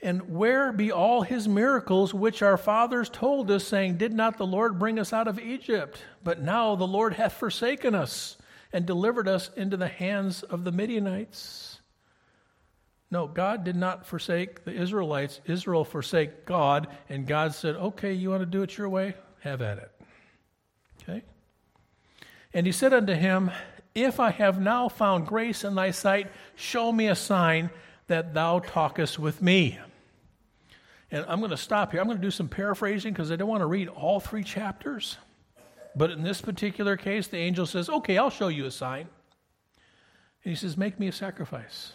And 0.00 0.30
where 0.30 0.72
be 0.72 0.92
all 0.92 1.22
his 1.22 1.48
miracles 1.48 2.14
which 2.14 2.40
our 2.40 2.56
fathers 2.56 3.10
told 3.10 3.50
us, 3.50 3.64
saying, 3.64 3.96
Did 3.96 4.12
not 4.12 4.38
the 4.38 4.46
Lord 4.46 4.78
bring 4.78 4.98
us 4.98 5.12
out 5.12 5.26
of 5.26 5.40
Egypt? 5.40 6.02
But 6.22 6.40
now 6.40 6.76
the 6.76 6.86
Lord 6.86 7.14
hath 7.14 7.32
forsaken 7.32 7.94
us 7.94 8.36
and 8.72 8.86
delivered 8.86 9.26
us 9.26 9.50
into 9.56 9.76
the 9.76 9.88
hands 9.88 10.44
of 10.44 10.62
the 10.62 10.70
Midianites. 10.70 11.80
No, 13.10 13.26
God 13.26 13.64
did 13.64 13.74
not 13.74 14.06
forsake 14.06 14.64
the 14.64 14.72
Israelites. 14.72 15.40
Israel 15.46 15.84
forsake 15.84 16.44
God, 16.44 16.88
and 17.08 17.26
God 17.26 17.54
said, 17.54 17.74
Okay, 17.74 18.12
you 18.12 18.30
want 18.30 18.42
to 18.42 18.46
do 18.46 18.62
it 18.62 18.76
your 18.78 18.88
way? 18.88 19.14
Have 19.40 19.62
at 19.62 19.78
it. 19.78 19.90
Okay? 21.02 21.22
And 22.54 22.66
he 22.66 22.72
said 22.72 22.92
unto 22.92 23.14
him, 23.14 23.50
If 23.94 24.20
I 24.20 24.30
have 24.30 24.60
now 24.60 24.88
found 24.88 25.26
grace 25.26 25.64
in 25.64 25.74
thy 25.74 25.90
sight, 25.90 26.30
show 26.54 26.92
me 26.92 27.08
a 27.08 27.14
sign 27.14 27.70
that 28.06 28.34
thou 28.34 28.60
talkest 28.60 29.18
with 29.18 29.42
me. 29.42 29.78
And 31.10 31.24
I'm 31.28 31.38
going 31.38 31.50
to 31.50 31.56
stop 31.56 31.92
here. 31.92 32.00
I'm 32.00 32.06
going 32.06 32.18
to 32.18 32.22
do 32.22 32.30
some 32.30 32.48
paraphrasing 32.48 33.12
because 33.12 33.32
I 33.32 33.36
don't 33.36 33.48
want 33.48 33.62
to 33.62 33.66
read 33.66 33.88
all 33.88 34.20
three 34.20 34.44
chapters. 34.44 35.16
But 35.96 36.10
in 36.10 36.22
this 36.22 36.40
particular 36.40 36.96
case, 36.96 37.28
the 37.28 37.38
angel 37.38 37.66
says, 37.66 37.88
Okay, 37.88 38.18
I'll 38.18 38.30
show 38.30 38.48
you 38.48 38.66
a 38.66 38.70
sign. 38.70 39.08
And 40.44 40.50
he 40.50 40.54
says, 40.54 40.76
Make 40.76 41.00
me 41.00 41.08
a 41.08 41.12
sacrifice. 41.12 41.92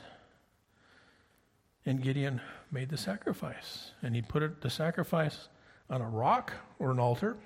And 1.85 2.01
Gideon 2.01 2.41
made 2.71 2.89
the 2.89 2.97
sacrifice. 2.97 3.91
And 4.01 4.15
he 4.15 4.21
put 4.21 4.61
the 4.61 4.69
sacrifice 4.69 5.47
on 5.89 6.01
a 6.01 6.09
rock 6.09 6.53
or 6.79 6.91
an 6.91 6.99
altar. 6.99 7.37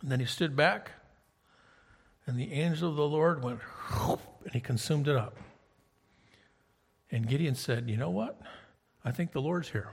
And 0.00 0.10
then 0.10 0.20
he 0.20 0.26
stood 0.26 0.54
back. 0.54 0.92
And 2.26 2.38
the 2.38 2.52
angel 2.52 2.90
of 2.90 2.96
the 2.96 3.06
Lord 3.06 3.42
went, 3.42 3.60
and 4.00 4.52
he 4.52 4.60
consumed 4.60 5.08
it 5.08 5.16
up. 5.16 5.36
And 7.10 7.28
Gideon 7.28 7.54
said, 7.54 7.88
You 7.88 7.96
know 7.96 8.10
what? 8.10 8.40
I 9.04 9.10
think 9.10 9.32
the 9.32 9.40
Lord's 9.40 9.68
here. 9.68 9.90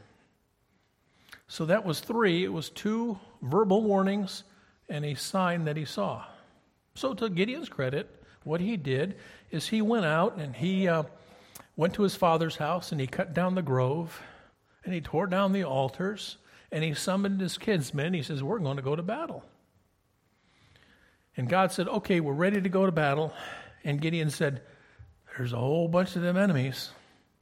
So 1.47 1.65
that 1.65 1.85
was 1.85 2.00
three. 2.00 2.45
It 2.45 2.53
was 2.53 2.69
two 2.69 3.19
verbal 3.41 3.83
warnings 3.83 4.43
and 4.88 5.03
a 5.03 5.15
sign 5.15 5.65
that 5.65 5.75
he 5.75 5.85
saw. 5.85 6.23
So, 6.95 7.13
to 7.13 7.29
Gideon's 7.29 7.69
credit, 7.69 8.23
what 8.43 8.61
he 8.61 8.77
did 8.77 9.15
is 9.50 9.67
he 9.67 9.81
went 9.81 10.05
out 10.05 10.38
and 10.38 10.55
he 10.55 10.88
uh, 10.88 11.03
went 11.75 11.93
to 11.95 12.03
his 12.03 12.15
father's 12.15 12.57
house 12.57 12.91
and 12.91 13.00
he 13.00 13.07
cut 13.07 13.33
down 13.33 13.55
the 13.55 13.61
grove 13.61 14.21
and 14.83 14.93
he 14.93 15.01
tore 15.01 15.27
down 15.27 15.53
the 15.53 15.63
altars 15.63 16.38
and 16.71 16.83
he 16.83 16.93
summoned 16.93 17.39
his 17.39 17.57
kinsmen. 17.57 18.13
He 18.13 18.23
says, 18.23 18.43
We're 18.43 18.59
going 18.59 18.77
to 18.77 18.83
go 18.83 18.95
to 18.95 19.03
battle. 19.03 19.43
And 21.41 21.50
God 21.50 21.71
said, 21.71 21.88
Okay, 21.88 22.19
we're 22.19 22.33
ready 22.33 22.62
to 22.62 22.69
go 22.69 22.86
to 22.86 22.91
battle. 22.91 23.33
And 23.83 24.00
Gideon 24.00 24.29
said, 24.29 24.62
There's 25.36 25.53
a 25.53 25.57
whole 25.57 25.88
bunch 25.88 26.15
of 26.15 26.21
them 26.21 26.38
enemies. 26.38 26.91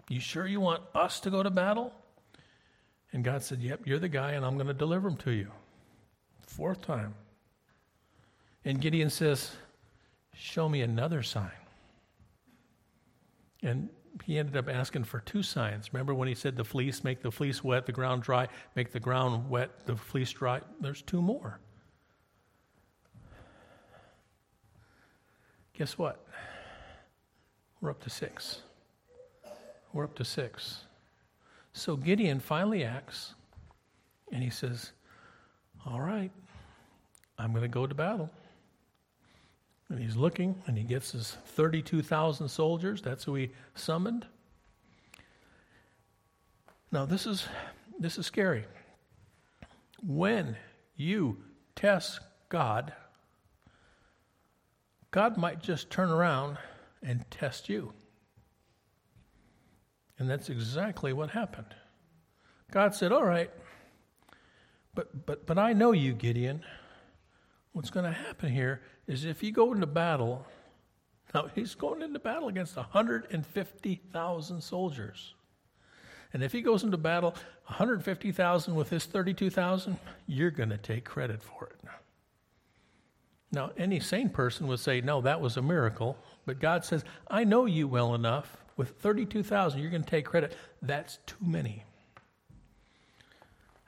You 0.08 0.22
sure 0.22 0.48
you 0.48 0.62
want 0.62 0.84
us 0.96 1.20
to 1.20 1.29
go 1.29 1.44
to 1.44 1.50
battle? 1.50 1.91
And 3.12 3.25
God 3.25 3.44
said, 3.44 3.60
Yep, 3.60 3.82
you're 3.84 4.00
the 4.00 4.08
guy, 4.08 4.32
and 4.32 4.46
I'm 4.46 4.53
going 4.53 4.68
to 4.68 4.74
deliver 4.74 5.10
them 5.10 5.18
to 5.18 5.32
you. 5.32 5.51
Fourth 6.48 6.82
time. 6.82 7.13
And 8.63 8.79
Gideon 8.79 9.10
says, 9.10 9.51
Show 10.34 10.70
me 10.70 10.79
another 10.79 11.22
sign. 11.22 11.51
And 13.62 13.89
he 14.24 14.39
ended 14.39 14.56
up 14.56 14.70
asking 14.70 15.03
for 15.03 15.20
two 15.20 15.44
signs. 15.44 15.91
Remember 15.91 16.13
when 16.13 16.29
he 16.29 16.36
said 16.36 16.56
the 16.56 16.63
fleece, 16.63 17.03
make 17.03 17.22
the 17.22 17.32
fleece 17.32 17.65
wet, 17.65 17.86
the 17.86 17.91
ground 17.91 18.24
dry, 18.24 18.48
make 18.77 18.94
the 18.94 19.01
ground 19.01 19.50
wet, 19.50 19.86
the 19.88 19.98
fleece 19.98 20.32
dry? 20.32 20.62
There's 20.79 21.01
two 21.01 21.22
more. 21.22 21.60
Guess 25.80 25.98
what? 25.98 26.22
We're 27.80 27.92
up 27.92 28.04
to 28.04 28.10
six. 28.10 28.64
We're 29.94 30.04
up 30.04 30.16
to 30.16 30.26
six. 30.26 30.82
So 31.72 31.96
Gideon 31.96 32.42
finally 32.42 32.84
acts 32.84 33.34
and 34.30 34.44
he 34.44 34.50
says, 34.50 34.92
All 35.86 36.02
right, 36.02 36.32
I'm 37.38 37.52
going 37.52 37.62
to 37.62 37.70
go 37.70 37.88
to 37.88 37.96
battle. 37.96 38.30
And 39.88 40.00
he's 40.02 40.18
looking 40.18 40.62
and 40.68 40.78
he 40.78 40.84
gets 40.84 41.14
his 41.14 41.38
32,000 41.46 42.50
soldiers. 42.50 43.02
That's 43.02 43.24
who 43.24 43.36
he 43.36 43.52
summoned. 43.74 44.26
Now, 46.92 47.06
this 47.06 47.26
is, 47.26 47.48
this 47.98 48.18
is 48.18 48.26
scary. 48.26 48.66
When 50.06 50.58
you 50.98 51.38
test 51.74 52.20
God, 52.50 52.92
God 55.12 55.38
might 55.38 55.62
just 55.62 55.89
turn 55.89 56.10
around 56.10 56.58
and 57.01 57.30
test 57.32 57.70
you. 57.70 57.94
And 60.18 60.30
that's 60.30 60.50
exactly 60.50 61.13
what 61.13 61.32
happened. 61.32 61.74
God 62.72 62.94
said, 62.94 63.12
All 63.12 63.24
right, 63.24 63.50
but, 64.94 65.25
but, 65.25 65.46
but 65.46 65.58
I 65.58 65.74
know 65.74 65.92
you, 65.92 66.13
Gideon. 66.13 66.63
What's 67.72 67.89
going 67.89 68.06
to 68.06 68.12
happen 68.12 68.51
here 68.51 68.82
is 69.08 69.25
if 69.25 69.42
you 69.42 69.51
go 69.51 69.72
into 69.72 69.88
battle, 69.88 70.46
now 71.34 71.48
he's 71.54 71.75
going 71.75 72.01
into 72.01 72.20
battle 72.20 72.50
against 72.50 72.75
150,000 72.75 74.62
soldiers. 74.62 75.36
And 76.34 76.44
if 76.44 76.51
he 76.51 76.62
goes 76.62 76.84
into 76.84 76.98
battle 76.98 77.32
150,000 77.68 78.75
with 78.75 78.89
his 78.89 79.06
32,000, 79.06 79.98
you're 80.28 80.51
going 80.51 80.70
to 80.70 80.78
take 80.78 81.06
credit 81.06 81.42
for 81.42 81.68
it. 81.68 81.89
Now, 83.51 83.72
any 83.77 84.00
sane 84.00 84.29
person 84.29 84.68
would 84.68 84.79
say, 84.79 85.01
no, 85.01 85.22
that 85.22 85.41
was 85.41 85.58
a 85.58 85.62
miracle. 85.62 86.18
But 86.46 86.60
God 86.60 86.86
says, 86.86 87.03
I 87.27 87.44
know 87.44 87.65
you 87.65 87.88
well 87.88 88.13
enough. 88.13 88.58
With 88.77 88.91
32,000, 89.01 89.82
you're 89.82 89.89
going 89.89 90.03
to 90.03 90.10
take 90.10 90.25
credit. 90.25 90.56
That's 90.82 91.18
too 91.25 91.36
many. 91.41 91.84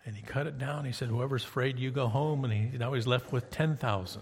And 0.06 0.16
he 0.16 0.24
cut 0.24 0.48
it 0.48 0.58
down. 0.58 0.84
He 0.84 0.92
said, 0.92 1.10
Whoever's 1.10 1.44
afraid, 1.44 1.78
you 1.78 1.92
go 1.92 2.08
home. 2.08 2.44
And 2.44 2.52
he, 2.52 2.78
now 2.78 2.94
he's 2.94 3.08
left 3.08 3.32
with 3.32 3.50
10,000. 3.52 4.22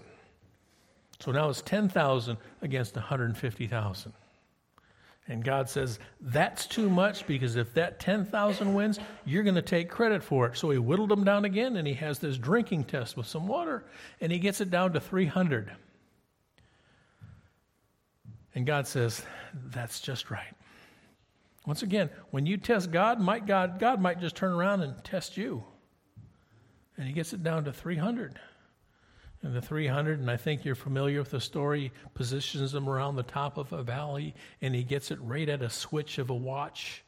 So 1.20 1.32
now 1.32 1.48
it's 1.48 1.62
10,000 1.62 2.36
against 2.62 2.94
150,000. 2.94 4.12
And 5.30 5.44
God 5.44 5.68
says, 5.68 6.00
That's 6.20 6.66
too 6.66 6.90
much 6.90 7.24
because 7.24 7.54
if 7.54 7.72
that 7.74 8.00
10,000 8.00 8.74
wins, 8.74 8.98
you're 9.24 9.44
going 9.44 9.54
to 9.54 9.62
take 9.62 9.88
credit 9.88 10.24
for 10.24 10.48
it. 10.48 10.56
So 10.56 10.70
he 10.70 10.78
whittled 10.78 11.08
them 11.08 11.22
down 11.22 11.44
again 11.44 11.76
and 11.76 11.86
he 11.86 11.94
has 11.94 12.18
this 12.18 12.36
drinking 12.36 12.84
test 12.84 13.16
with 13.16 13.26
some 13.26 13.46
water 13.46 13.84
and 14.20 14.32
he 14.32 14.40
gets 14.40 14.60
it 14.60 14.72
down 14.72 14.92
to 14.92 15.00
300. 15.00 15.70
And 18.56 18.66
God 18.66 18.88
says, 18.88 19.22
That's 19.54 20.00
just 20.00 20.32
right. 20.32 20.52
Once 21.64 21.84
again, 21.84 22.10
when 22.32 22.44
you 22.44 22.56
test 22.56 22.90
God, 22.90 23.20
might 23.20 23.46
God, 23.46 23.78
God 23.78 24.00
might 24.00 24.20
just 24.20 24.34
turn 24.34 24.52
around 24.52 24.80
and 24.82 25.04
test 25.04 25.36
you. 25.36 25.62
And 26.96 27.06
he 27.06 27.12
gets 27.12 27.32
it 27.32 27.44
down 27.44 27.64
to 27.66 27.72
300. 27.72 28.40
And 29.42 29.54
the 29.54 29.62
300, 29.62 30.20
and 30.20 30.30
I 30.30 30.36
think 30.36 30.64
you're 30.64 30.74
familiar 30.74 31.20
with 31.20 31.30
the 31.30 31.40
story, 31.40 31.92
positions 32.12 32.72
them 32.72 32.88
around 32.88 33.16
the 33.16 33.22
top 33.22 33.56
of 33.56 33.72
a 33.72 33.82
valley, 33.82 34.34
and 34.60 34.74
he 34.74 34.82
gets 34.82 35.10
it 35.10 35.18
right 35.22 35.48
at 35.48 35.62
a 35.62 35.70
switch 35.70 36.18
of 36.18 36.28
a 36.28 36.34
watch. 36.34 37.02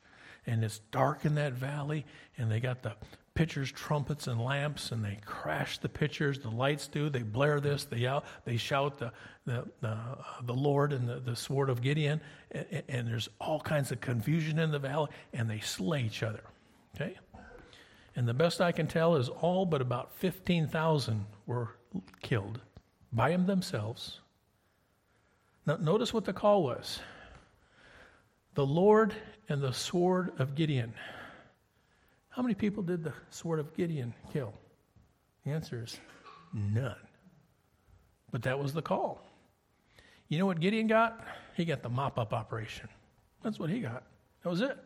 And 0.47 0.65
it's 0.65 0.81
dark 0.91 1.25
in 1.25 1.35
that 1.35 1.53
valley, 1.53 2.07
and 2.39 2.51
they 2.51 2.59
got 2.59 2.83
the 2.83 2.95
pitchers, 3.35 3.71
trumpets, 3.71 4.27
and 4.27 4.41
lamps, 4.41 4.93
and 4.93 5.05
they 5.05 5.19
crash 5.25 5.79
the 5.79 5.89
pitchers. 5.89 6.39
The 6.39 6.51
lights 6.51 6.89
do. 6.89 7.09
They 7.09 7.23
blare 7.23 7.61
this. 7.61 7.85
They 7.85 7.99
yell. 7.99 8.25
They 8.45 8.57
shout 8.57 8.99
the 8.99 9.13
the 9.45 9.69
the, 9.81 9.89
uh, 9.89 10.15
the 10.45 10.55
Lord 10.55 10.93
and 10.93 11.09
the, 11.09 11.21
the 11.21 11.37
sword 11.37 11.71
of 11.71 11.83
Gideon, 11.83 12.21
and, 12.51 12.83
and 12.89 13.09
there's 13.09 13.29
all 13.41 13.61
kinds 13.61 13.93
of 13.93 14.01
confusion 14.01 14.59
in 14.59 14.71
the 14.71 14.79
valley, 14.79 15.11
and 15.33 15.49
they 15.49 15.61
slay 15.61 16.03
each 16.03 16.23
other. 16.23 16.43
Okay, 16.95 17.17
and 18.15 18.29
the 18.29 18.35
best 18.35 18.61
I 18.61 18.73
can 18.73 18.87
tell 18.87 19.17
is 19.17 19.29
all 19.29 19.65
but 19.67 19.81
about 19.81 20.13
fifteen 20.13 20.67
thousand 20.67 21.27
were 21.47 21.77
killed 22.23 22.61
by 23.13 23.31
them 23.31 23.47
themselves. 23.47 24.21
Now, 25.67 25.77
notice 25.77 26.13
what 26.13 26.25
the 26.25 26.33
call 26.33 26.63
was 26.63 27.01
the 28.55 28.67
Lord 28.67 29.15
and 29.49 29.63
the 29.63 29.73
sword 29.73 30.33
of 30.39 30.55
Gideon. 30.55 30.93
How 32.31 32.43
many 32.43 32.55
people 32.55 32.83
did 32.83 33.05
the 33.05 33.13
sword 33.31 33.61
of 33.61 33.75
Gideon 33.75 34.15
kill? 34.33 34.53
The 35.45 35.53
answer 35.53 35.83
is 35.83 35.99
none. 36.53 36.97
But 38.31 38.43
that 38.43 38.59
was 38.59 38.73
the 38.73 38.83
call. 38.83 39.27
You 40.29 40.39
know 40.39 40.47
what 40.47 40.61
Gideon 40.61 40.87
got? 40.87 41.21
He 41.57 41.65
got 41.67 41.83
the 41.83 41.91
mop 41.91 42.19
up 42.19 42.33
operation. 42.33 42.89
That's 43.43 43.59
what 43.59 43.69
he 43.69 43.81
got. 43.81 44.05
That 44.43 44.49
was 44.49 44.63
it. 44.63 44.79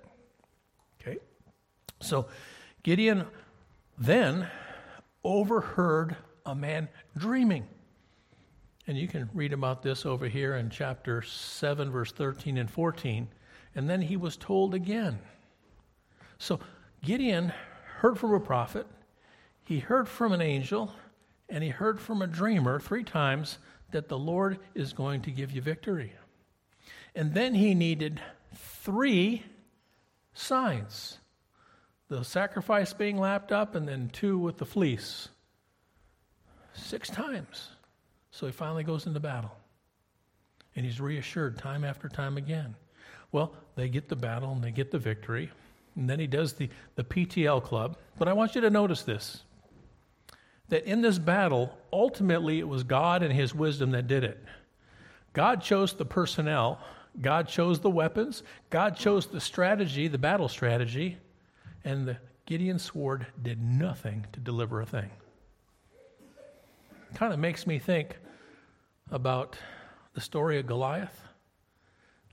Okay? 1.01 1.19
So 2.01 2.27
Gideon 2.87 3.25
then 3.99 4.49
overheard 5.25 6.15
a 6.47 6.55
man 6.55 6.89
dreaming. 7.19 7.67
And 8.87 8.97
you 8.97 9.09
can 9.09 9.29
read 9.35 9.53
about 9.53 9.83
this 9.83 10.07
over 10.07 10.29
here 10.29 10.55
in 10.55 10.71
chapter 10.71 11.21
7, 11.21 11.91
verse 11.91 12.13
13 12.13 12.59
and 12.59 12.71
14. 12.71 13.27
And 13.75 13.91
then 13.91 14.03
he 14.03 14.17
was 14.17 14.37
told 14.37 14.73
again. 14.73 15.19
So 16.39 16.61
Gideon 17.03 17.53
heard 17.99 18.21
from 18.21 18.35
a 18.35 18.39
prophet, 18.39 18.87
he 19.65 19.81
heard 19.81 20.09
from 20.09 20.31
an 20.31 20.41
angel, 20.41 20.93
and 21.49 21.65
he 21.65 21.71
heard 21.71 21.99
from 21.99 22.23
a 22.23 22.29
dreamer 22.29 22.79
three 22.79 23.03
times 23.03 23.59
that 23.91 24.07
the 24.07 24.19
Lord 24.19 24.61
is 24.77 24.93
going 24.93 25.23
to 25.23 25.33
give 25.33 25.51
you 25.51 25.61
victory. 25.61 26.13
And 27.17 27.35
then 27.35 27.53
he 27.53 27.75
needed 27.75 28.21
three 28.55 29.43
signs 30.35 31.19
the 32.09 32.23
sacrifice 32.23 32.93
being 32.93 33.19
lapped 33.19 33.53
up, 33.53 33.75
and 33.75 33.89
then 33.89 34.11
two 34.13 34.39
with 34.39 34.59
the 34.59 34.67
fleece 34.67 35.29
six 36.75 37.09
times. 37.09 37.71
So 38.31 38.47
he 38.47 38.53
finally 38.53 38.85
goes 38.85 39.07
into 39.07 39.21
battle. 39.21 39.57
And 40.75 40.85
he's 40.85 41.01
reassured 41.01 41.59
time 41.59 41.85
after 41.85 42.09
time 42.09 42.37
again. 42.37 42.75
Well, 43.33 43.55
they 43.77 43.89
get 43.89 44.09
the 44.09 44.17
battle 44.17 44.53
and 44.53 44.63
they 44.63 44.71
get 44.71 44.91
the 44.91 44.99
victory. 44.99 45.51
And 45.97 46.09
then 46.09 46.21
he 46.21 46.27
does 46.27 46.53
the, 46.53 46.69
the 46.97 47.05
PTL 47.05 47.63
club. 47.63 47.97
But 48.19 48.29
I 48.29 48.35
want 48.35 48.55
you 48.55 48.61
to 48.61 48.71
notice 48.71 49.03
this 49.03 49.43
that 50.69 50.85
in 50.85 51.01
this 51.01 51.17
battle, 51.19 51.79
ultimately 51.93 52.59
it 52.59 52.67
was 52.67 52.83
God 52.83 53.23
and 53.23 53.33
his 53.33 53.55
wisdom 53.55 53.93
that 53.93 54.09
did 54.09 54.25
it. 54.25 54.43
God 55.33 55.63
chose 55.63 55.93
the 55.93 56.05
personnel, 56.05 56.81
God 57.21 57.47
chose 57.47 57.79
the 57.79 57.91
weapons, 57.91 58.43
God 58.69 58.97
chose 58.97 59.27
the 59.27 59.41
strategy, 59.41 60.09
the 60.09 60.19
battle 60.19 60.49
strategy, 60.49 61.19
and 61.87 62.07
the 62.07 62.19
Gideon 62.45 62.79
sword 62.79 63.27
did 63.43 63.63
nothing 63.63 64.27
to 64.33 64.41
deliver 64.41 64.83
a 64.83 64.87
thing 64.87 65.11
kind 67.17 67.33
of 67.33 67.39
makes 67.39 67.67
me 67.67 67.79
think 67.79 68.19
about 69.11 69.57
the 70.13 70.21
story 70.21 70.59
of 70.59 70.67
Goliath. 70.67 71.23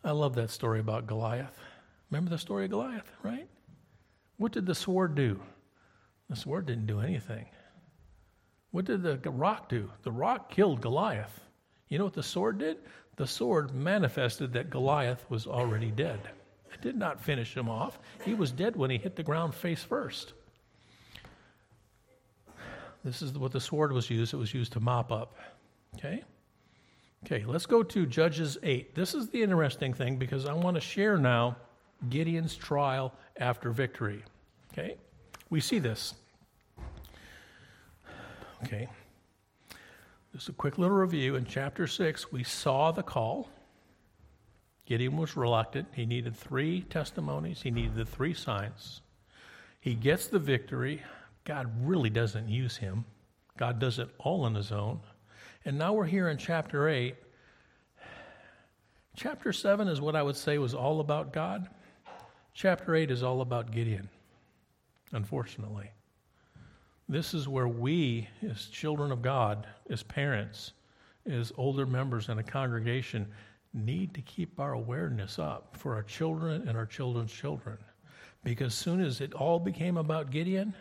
I 0.04 0.12
love 0.12 0.36
that 0.36 0.50
story 0.50 0.82
about 0.82 1.08
Goliath. 1.08 1.58
Remember 2.12 2.30
the 2.30 2.38
story 2.38 2.66
of 2.66 2.72
Goliath, 2.72 3.10
right? 3.24 3.48
What 4.36 4.52
did 4.52 4.66
the 4.66 4.76
sword 4.76 5.16
do? 5.16 5.40
The 6.30 6.36
sword 6.36 6.66
didn't 6.66 6.88
do 6.88 7.00
anything. 7.00 7.46
What 8.72 8.84
did 8.84 9.04
the 9.04 9.18
rock 9.30 9.70
do? 9.70 9.90
The 10.02 10.12
rock 10.12 10.50
killed 10.50 10.82
Goliath. 10.82 11.40
You 11.88 11.98
know 11.98 12.04
what 12.04 12.14
the 12.14 12.22
sword 12.22 12.58
did? 12.58 12.80
The 13.16 13.28
sword 13.28 13.74
manifested 13.74 14.52
that 14.52 14.70
Goliath 14.70 15.26
was 15.30 15.48
already 15.48 15.92
dead. 15.92 16.20
It 16.74 16.82
did 16.82 16.98
not 16.98 17.22
finish 17.22 17.56
him 17.56 17.70
off. 17.70 18.00
He 18.26 18.34
was 18.34 18.52
dead 18.52 18.76
when 18.76 18.90
he 18.90 18.98
hit 18.98 19.16
the 19.16 19.24
ground 19.24 19.54
face 19.54 19.84
first. 19.84 20.34
This 23.04 23.22
is 23.22 23.34
what 23.34 23.52
the 23.52 23.60
sword 23.60 23.92
was 23.92 24.10
used. 24.10 24.34
It 24.34 24.38
was 24.38 24.54
used 24.54 24.74
to 24.74 24.80
mop 24.80 25.12
up. 25.12 25.36
Okay? 25.96 26.24
Okay, 27.26 27.46
let's 27.46 27.66
go 27.66 27.84
to 27.84 28.06
Judges 28.06 28.58
8. 28.64 28.96
This 28.96 29.14
is 29.14 29.30
the 29.30 29.42
interesting 29.42 29.94
thing 29.94 30.18
because 30.18 30.46
I 30.46 30.54
want 30.54 30.76
to 30.76 30.82
share 30.82 31.18
now 31.18 31.56
Gideon's 32.10 32.56
trial 32.56 33.14
after 33.38 33.72
victory. 33.72 34.24
Okay? 34.72 34.98
We 35.50 35.60
see 35.60 35.80
this. 35.80 36.16
Okay. 38.64 38.88
Just 40.34 40.50
a 40.50 40.54
quick 40.54 40.78
little 40.78 40.96
review. 40.96 41.36
In 41.36 41.46
chapter 41.46 41.86
6, 41.86 42.32
we 42.32 42.44
saw 42.44 42.92
the 42.92 43.04
call. 43.04 43.50
Gideon 44.86 45.18
was 45.18 45.38
reluctant. 45.38 45.88
He 45.94 46.06
needed 46.06 46.36
three 46.36 46.82
testimonies, 46.82 47.62
he 47.62 47.72
needed 47.72 47.96
the 47.96 48.06
three 48.06 48.34
signs. 48.34 49.02
He 49.80 49.96
gets 49.96 50.28
the 50.28 50.40
victory. 50.40 51.02
God 51.46 51.70
really 51.82 52.10
doesn't 52.10 52.48
use 52.48 52.78
him, 52.78 53.06
God 53.58 53.80
does 53.80 54.00
it 54.00 54.10
all 54.20 54.46
on 54.46 54.56
his 54.56 54.72
own. 54.72 55.00
And 55.66 55.78
now 55.78 55.94
we're 55.94 56.06
here 56.06 56.30
in 56.30 56.38
chapter 56.38 56.90
8. 56.90 57.16
Chapter 59.16 59.54
7 59.54 59.88
is 59.88 60.02
what 60.02 60.16
I 60.16 60.24
would 60.24 60.36
say 60.36 60.58
was 60.58 60.74
all 60.74 61.00
about 61.00 61.32
God. 61.32 61.70
Chapter 62.54 62.96
8 62.96 63.12
is 63.12 63.24
all 63.24 63.42
about 63.42 63.72
Gideon, 63.72 64.10
unfortunately. 65.12 65.92
This 67.08 67.34
is 67.34 67.48
where 67.48 67.68
we, 67.68 68.28
as 68.50 68.66
children 68.66 69.12
of 69.12 69.22
God, 69.22 69.68
as 69.90 70.04
parents, 70.04 70.74
as 71.26 71.52
older 71.58 71.86
members 71.86 72.30
in 72.30 72.40
a 72.40 72.44
congregation, 72.44 73.28
need 73.74 74.14
to 74.14 74.22
keep 74.22 74.60
our 74.60 74.74
awareness 74.74 75.40
up 75.40 75.76
for 75.78 75.96
our 75.96 76.04
children 76.04 76.68
and 76.68 76.78
our 76.78 76.86
children's 76.86 77.32
children. 77.32 77.78
Because 78.44 78.74
soon 78.74 79.02
as 79.02 79.22
it 79.22 79.34
all 79.34 79.60
became 79.60 79.98
about 79.98 80.30
Gideon, 80.30 80.74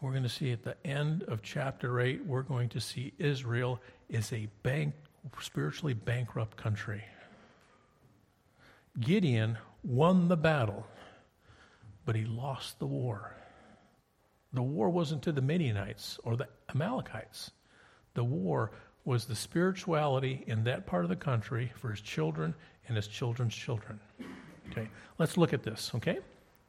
we're 0.00 0.10
going 0.10 0.22
to 0.22 0.28
see 0.28 0.52
at 0.52 0.62
the 0.62 0.76
end 0.86 1.24
of 1.24 1.42
chapter 1.42 2.00
8, 2.00 2.26
we're 2.26 2.42
going 2.42 2.68
to 2.70 2.80
see 2.80 3.12
Israel 3.18 3.80
is 4.08 4.32
a 4.32 4.48
bank, 4.62 4.94
spiritually 5.40 5.94
bankrupt 5.94 6.56
country. 6.56 7.02
Gideon 9.00 9.58
won 9.82 10.28
the 10.28 10.36
battle, 10.36 10.86
but 12.04 12.14
he 12.14 12.24
lost 12.24 12.78
the 12.78 12.86
war. 12.86 13.34
The 14.52 14.62
war 14.62 14.90
wasn't 14.90 15.22
to 15.22 15.32
the 15.32 15.42
Midianites 15.42 16.18
or 16.24 16.36
the 16.36 16.48
Amalekites. 16.70 17.50
The 18.14 18.24
war 18.24 18.70
was 19.06 19.24
the 19.24 19.36
spirituality 19.36 20.44
in 20.48 20.64
that 20.64 20.84
part 20.84 21.04
of 21.04 21.08
the 21.08 21.16
country 21.16 21.72
for 21.76 21.90
his 21.90 22.00
children 22.00 22.52
and 22.88 22.96
his 22.96 23.06
children's 23.06 23.54
children. 23.54 23.98
Okay, 24.70 24.88
let's 25.18 25.38
look 25.38 25.52
at 25.54 25.62
this, 25.62 25.92
okay? 25.94 26.18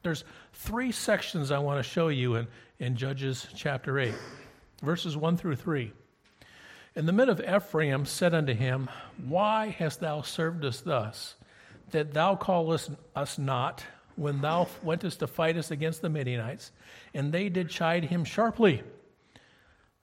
There's 0.04 0.24
three 0.52 0.92
sections 0.92 1.50
I 1.50 1.58
want 1.58 1.80
to 1.80 1.82
show 1.82 2.08
you 2.08 2.36
in, 2.36 2.46
in 2.78 2.96
Judges 2.96 3.48
chapter 3.56 3.98
8, 3.98 4.14
verses 4.82 5.16
1 5.16 5.36
through 5.36 5.56
3. 5.56 5.92
And 6.94 7.08
the 7.08 7.12
men 7.12 7.28
of 7.28 7.40
Ephraim 7.40 8.06
said 8.06 8.34
unto 8.34 8.54
him, 8.54 8.88
Why 9.26 9.68
hast 9.68 9.98
thou 9.98 10.22
served 10.22 10.64
us 10.64 10.80
thus, 10.80 11.34
that 11.90 12.14
thou 12.14 12.36
callest 12.36 12.90
us 13.16 13.36
not 13.36 13.84
when 14.14 14.40
thou 14.40 14.68
wentest 14.82 15.18
to 15.20 15.26
fight 15.26 15.56
us 15.56 15.72
against 15.72 16.02
the 16.02 16.08
Midianites? 16.08 16.70
And 17.14 17.32
they 17.32 17.48
did 17.48 17.68
chide 17.68 18.04
him 18.04 18.24
sharply. 18.24 18.84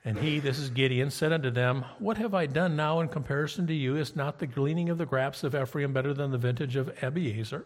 And 0.07 0.19
he, 0.19 0.39
this 0.39 0.59
is 0.59 0.69
Gideon, 0.69 1.09
said 1.09 1.33
unto 1.33 1.49
them, 1.49 1.83
What 1.97 2.17
have 2.17 2.35
I 2.35 2.45
done 2.45 2.75
now 2.75 2.99
in 2.99 3.07
comparison 3.07 3.65
to 3.65 3.73
you? 3.73 3.95
Is 3.95 4.15
not 4.15 4.37
the 4.37 4.45
gleaning 4.45 4.89
of 4.91 4.99
the 4.99 5.05
grapes 5.07 5.43
of 5.43 5.55
Ephraim 5.55 5.93
better 5.93 6.13
than 6.13 6.29
the 6.29 6.37
vintage 6.37 6.75
of 6.75 6.93
Abiezer? 7.01 7.63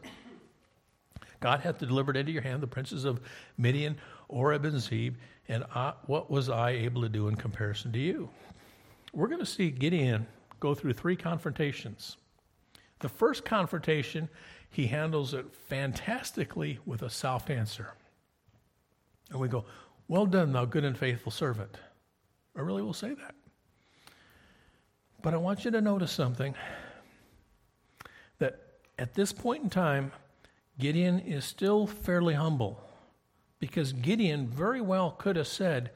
God 1.41 1.59
hath 1.59 1.79
delivered 1.79 2.15
into 2.15 2.31
your 2.31 2.41
hand 2.41 2.63
the 2.63 2.67
princes 2.67 3.03
of 3.03 3.19
Midian, 3.57 3.97
Oreb, 4.29 4.63
and 4.63 4.79
Zeb, 4.79 5.15
and 5.49 5.65
I, 5.75 5.93
what 6.05 6.31
was 6.31 6.49
I 6.49 6.71
able 6.71 7.01
to 7.01 7.09
do 7.09 7.27
in 7.27 7.35
comparison 7.35 7.91
to 7.91 7.99
you? 7.99 8.29
We're 9.11 9.27
going 9.27 9.39
to 9.39 9.45
see 9.45 9.69
Gideon 9.69 10.25
go 10.61 10.73
through 10.73 10.93
three 10.93 11.17
confrontations. 11.17 12.15
The 12.99 13.09
first 13.09 13.43
confrontation, 13.43 14.29
he 14.69 14.87
handles 14.87 15.33
it 15.33 15.45
fantastically 15.67 16.79
with 16.85 17.01
a 17.01 17.09
soft 17.09 17.49
answer. 17.49 17.93
And 19.29 19.41
we 19.41 19.49
go, 19.49 19.65
Well 20.07 20.25
done, 20.25 20.53
thou 20.53 20.63
good 20.63 20.85
and 20.85 20.97
faithful 20.97 21.33
servant. 21.33 21.77
I 22.59 22.61
really 22.61 22.81
will 22.81 22.93
say 22.93 23.13
that. 23.13 23.35
But 25.21 25.33
I 25.33 25.37
want 25.37 25.63
you 25.63 25.71
to 25.71 25.79
notice 25.79 26.11
something 26.11 26.55
that 28.39 28.59
at 28.97 29.13
this 29.13 29.31
point 29.31 29.63
in 29.63 29.69
time, 29.69 30.11
Gideon 30.77 31.19
is 31.19 31.45
still 31.45 31.87
fairly 31.87 32.33
humble 32.33 32.83
because 33.59 33.93
Gideon 33.93 34.47
very 34.47 34.81
well 34.81 35.11
could 35.11 35.37
have 35.37 35.47
said, 35.47 35.91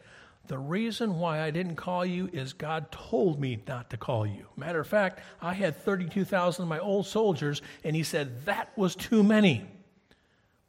The 0.47 0.57
reason 0.57 1.19
why 1.19 1.41
I 1.41 1.51
didn't 1.51 1.75
call 1.75 2.05
you 2.05 2.29
is 2.31 2.53
God 2.53 2.89
told 2.93 3.41
me 3.41 3.61
not 3.67 3.89
to 3.89 3.97
call 3.97 4.25
you. 4.25 4.47
Matter 4.55 4.79
of 4.79 4.87
fact, 4.87 5.19
I 5.41 5.53
had 5.53 5.75
32,000 5.75 6.63
of 6.63 6.69
my 6.69 6.79
old 6.79 7.05
soldiers, 7.05 7.61
and 7.83 7.93
he 7.93 8.03
said 8.03 8.45
that 8.45 8.69
was 8.77 8.95
too 8.95 9.21
many. 9.21 9.65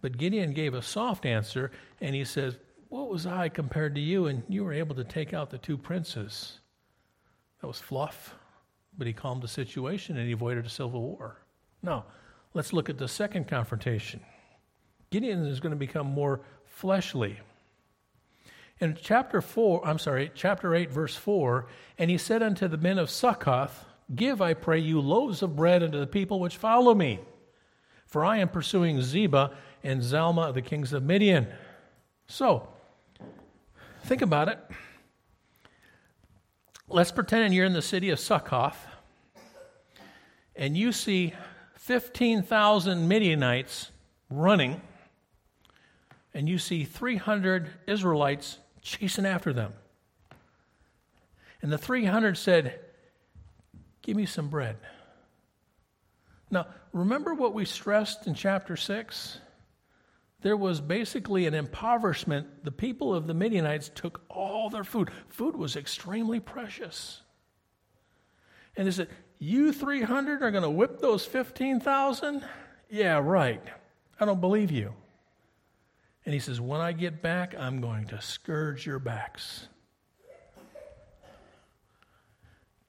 But 0.00 0.18
Gideon 0.18 0.54
gave 0.54 0.74
a 0.74 0.82
soft 0.82 1.24
answer, 1.24 1.70
and 2.00 2.16
he 2.16 2.24
says, 2.24 2.56
What 2.94 3.10
was 3.10 3.26
I 3.26 3.48
compared 3.48 3.94
to 3.96 4.00
you? 4.00 4.26
And 4.26 4.42
you 4.48 4.64
were 4.64 4.72
able 4.72 4.94
to 4.94 5.04
take 5.04 5.34
out 5.34 5.50
the 5.50 5.58
two 5.58 5.76
princes. 5.76 6.60
That 7.60 7.66
was 7.66 7.80
fluff, 7.80 8.34
but 8.96 9.06
he 9.06 9.12
calmed 9.12 9.42
the 9.42 9.48
situation 9.48 10.16
and 10.16 10.26
he 10.26 10.32
avoided 10.32 10.66
a 10.66 10.70
civil 10.70 11.02
war. 11.02 11.40
Now, 11.82 12.04
Let's 12.54 12.72
look 12.72 12.88
at 12.88 12.98
the 12.98 13.08
second 13.08 13.48
confrontation. 13.48 14.20
Gideon 15.10 15.44
is 15.44 15.58
going 15.58 15.70
to 15.70 15.76
become 15.76 16.06
more 16.06 16.40
fleshly. 16.66 17.40
In 18.78 18.96
chapter 19.00 19.40
4, 19.40 19.86
I'm 19.86 19.98
sorry, 19.98 20.30
chapter 20.34 20.74
8, 20.74 20.90
verse 20.90 21.16
4, 21.16 21.66
and 21.98 22.10
he 22.10 22.18
said 22.18 22.42
unto 22.42 22.68
the 22.68 22.76
men 22.76 22.98
of 22.98 23.10
Succoth, 23.10 23.84
Give, 24.14 24.40
I 24.40 24.54
pray 24.54 24.78
you, 24.78 25.00
loaves 25.00 25.42
of 25.42 25.56
bread 25.56 25.82
unto 25.82 25.98
the 25.98 26.06
people 26.06 26.38
which 26.38 26.56
follow 26.56 26.94
me, 26.94 27.20
for 28.06 28.24
I 28.24 28.38
am 28.38 28.48
pursuing 28.48 28.98
Zeba 28.98 29.52
and 29.82 30.00
Zalmunna, 30.00 30.54
the 30.54 30.62
kings 30.62 30.92
of 30.92 31.02
Midian. 31.02 31.48
So, 32.26 32.68
think 34.04 34.22
about 34.22 34.48
it. 34.48 34.58
Let's 36.88 37.10
pretend 37.10 37.54
you're 37.54 37.64
in 37.64 37.72
the 37.72 37.82
city 37.82 38.10
of 38.10 38.20
Succoth, 38.20 38.86
and 40.54 40.76
you 40.76 40.92
see 40.92 41.32
15,000 41.76 43.08
Midianites 43.08 43.90
running, 44.28 44.80
and 46.34 46.48
you 46.48 46.58
see 46.58 46.84
300 46.84 47.70
Israelites 47.86 48.58
chasing 48.82 49.24
after 49.24 49.52
them. 49.52 49.72
And 51.62 51.72
the 51.72 51.78
300 51.78 52.36
said, 52.36 52.78
Give 54.02 54.16
me 54.16 54.26
some 54.26 54.48
bread. 54.48 54.76
Now, 56.50 56.66
remember 56.92 57.32
what 57.32 57.54
we 57.54 57.64
stressed 57.64 58.26
in 58.26 58.34
chapter 58.34 58.76
6? 58.76 59.38
There 60.44 60.58
was 60.58 60.82
basically 60.82 61.46
an 61.46 61.54
impoverishment. 61.54 62.64
The 62.64 62.70
people 62.70 63.14
of 63.14 63.26
the 63.26 63.32
Midianites 63.32 63.90
took 63.94 64.20
all 64.28 64.68
their 64.68 64.84
food. 64.84 65.10
Food 65.28 65.56
was 65.56 65.74
extremely 65.74 66.38
precious. 66.38 67.22
And 68.76 68.86
they 68.86 68.90
said, 68.90 69.08
you 69.38 69.72
300 69.72 70.42
are 70.42 70.50
going 70.50 70.62
to 70.62 70.68
whip 70.68 71.00
those 71.00 71.24
15,000? 71.24 72.44
Yeah, 72.90 73.22
right. 73.24 73.62
I 74.20 74.26
don't 74.26 74.42
believe 74.42 74.70
you. 74.70 74.92
And 76.26 76.34
he 76.34 76.40
says, 76.40 76.60
When 76.60 76.82
I 76.82 76.92
get 76.92 77.22
back, 77.22 77.54
I'm 77.58 77.80
going 77.80 78.08
to 78.08 78.20
scourge 78.20 78.84
your 78.84 78.98
backs. 78.98 79.68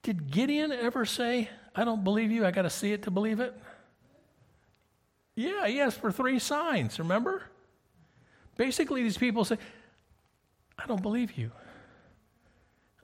Did 0.02 0.30
Gideon 0.30 0.72
ever 0.72 1.06
say, 1.06 1.48
I 1.74 1.84
don't 1.84 2.04
believe 2.04 2.30
you, 2.30 2.44
I 2.44 2.50
got 2.50 2.62
to 2.62 2.70
see 2.70 2.92
it 2.92 3.04
to 3.04 3.10
believe 3.10 3.40
it? 3.40 3.58
Yeah, 5.36 5.68
he 5.68 5.80
asked 5.80 6.00
for 6.00 6.10
three 6.10 6.38
signs, 6.38 6.98
remember? 6.98 7.42
Basically, 8.56 9.02
these 9.02 9.18
people 9.18 9.44
say, 9.44 9.58
I 10.78 10.86
don't 10.86 11.02
believe 11.02 11.36
you. 11.36 11.52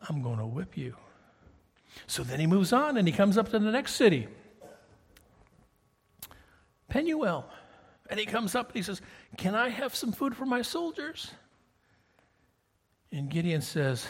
I'm 0.08 0.22
going 0.22 0.38
to 0.38 0.46
whip 0.46 0.76
you. 0.76 0.96
So 2.06 2.22
then 2.22 2.40
he 2.40 2.46
moves 2.46 2.72
on 2.72 2.96
and 2.96 3.06
he 3.06 3.12
comes 3.12 3.36
up 3.36 3.50
to 3.50 3.58
the 3.58 3.70
next 3.70 3.94
city, 3.94 4.26
Penuel. 6.88 7.48
And 8.10 8.18
he 8.18 8.26
comes 8.26 8.54
up 8.54 8.68
and 8.68 8.76
he 8.76 8.82
says, 8.82 9.00
Can 9.36 9.54
I 9.54 9.68
have 9.68 9.94
some 9.94 10.12
food 10.12 10.34
for 10.34 10.44
my 10.44 10.62
soldiers? 10.62 11.30
And 13.10 13.30
Gideon 13.30 13.60
says, 13.60 14.06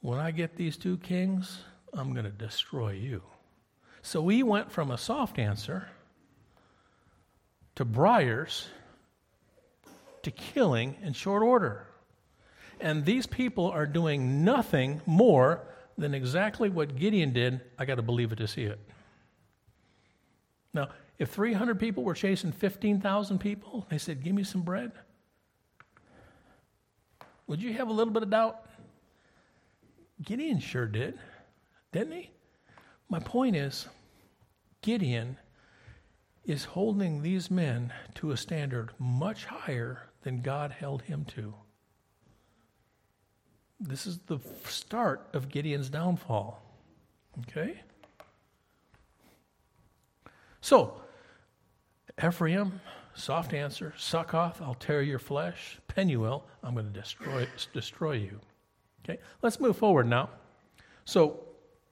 When 0.00 0.18
I 0.18 0.30
get 0.30 0.56
these 0.56 0.76
two 0.76 0.98
kings, 0.98 1.58
I'm 1.92 2.12
going 2.12 2.24
to 2.24 2.30
destroy 2.30 2.92
you. 2.92 3.22
So 4.02 4.26
he 4.28 4.42
went 4.42 4.70
from 4.70 4.90
a 4.90 4.98
soft 4.98 5.38
answer 5.38 5.88
to 7.76 7.84
briars 7.84 8.68
to 10.22 10.30
killing 10.30 10.96
in 11.02 11.12
short 11.12 11.42
order. 11.42 11.86
And 12.80 13.04
these 13.04 13.26
people 13.26 13.70
are 13.70 13.86
doing 13.86 14.44
nothing 14.44 15.00
more 15.06 15.62
than 15.98 16.14
exactly 16.14 16.68
what 16.68 16.96
Gideon 16.96 17.32
did, 17.32 17.60
I 17.78 17.84
got 17.84 17.96
to 17.96 18.02
believe 18.02 18.32
it 18.32 18.36
to 18.36 18.48
see 18.48 18.62
it. 18.62 18.80
Now, 20.74 20.88
if 21.18 21.30
300 21.30 21.78
people 21.78 22.02
were 22.02 22.14
chasing 22.14 22.50
15,000 22.50 23.38
people, 23.38 23.86
they 23.90 23.98
said, 23.98 24.22
Give 24.24 24.34
me 24.34 24.42
some 24.42 24.62
bread, 24.62 24.92
would 27.46 27.62
you 27.62 27.72
have 27.74 27.88
a 27.88 27.92
little 27.92 28.12
bit 28.12 28.22
of 28.22 28.30
doubt? 28.30 28.64
Gideon 30.22 30.58
sure 30.60 30.86
did, 30.86 31.18
didn't 31.92 32.12
he? 32.12 32.30
My 33.08 33.18
point 33.18 33.56
is, 33.56 33.86
Gideon 34.80 35.36
is 36.44 36.64
holding 36.64 37.22
these 37.22 37.50
men 37.50 37.92
to 38.14 38.30
a 38.30 38.36
standard 38.36 38.90
much 38.98 39.44
higher 39.44 40.08
than 40.22 40.42
God 40.42 40.72
held 40.72 41.02
him 41.02 41.24
to. 41.36 41.54
This 43.78 44.06
is 44.06 44.18
the 44.26 44.38
start 44.64 45.28
of 45.32 45.48
Gideon's 45.48 45.88
downfall. 45.88 46.62
Okay? 47.40 47.80
So, 50.60 51.00
Ephraim, 52.24 52.80
soft 53.14 53.52
answer. 53.52 53.92
Succoth, 53.96 54.62
I'll 54.62 54.74
tear 54.74 55.02
your 55.02 55.18
flesh. 55.18 55.78
Penuel, 55.88 56.44
I'm 56.62 56.74
going 56.74 56.92
to 56.92 57.00
destroy, 57.00 57.46
destroy 57.72 58.12
you. 58.12 58.40
Okay, 59.04 59.20
let's 59.42 59.58
move 59.58 59.76
forward 59.76 60.06
now. 60.06 60.30
So, 61.04 61.40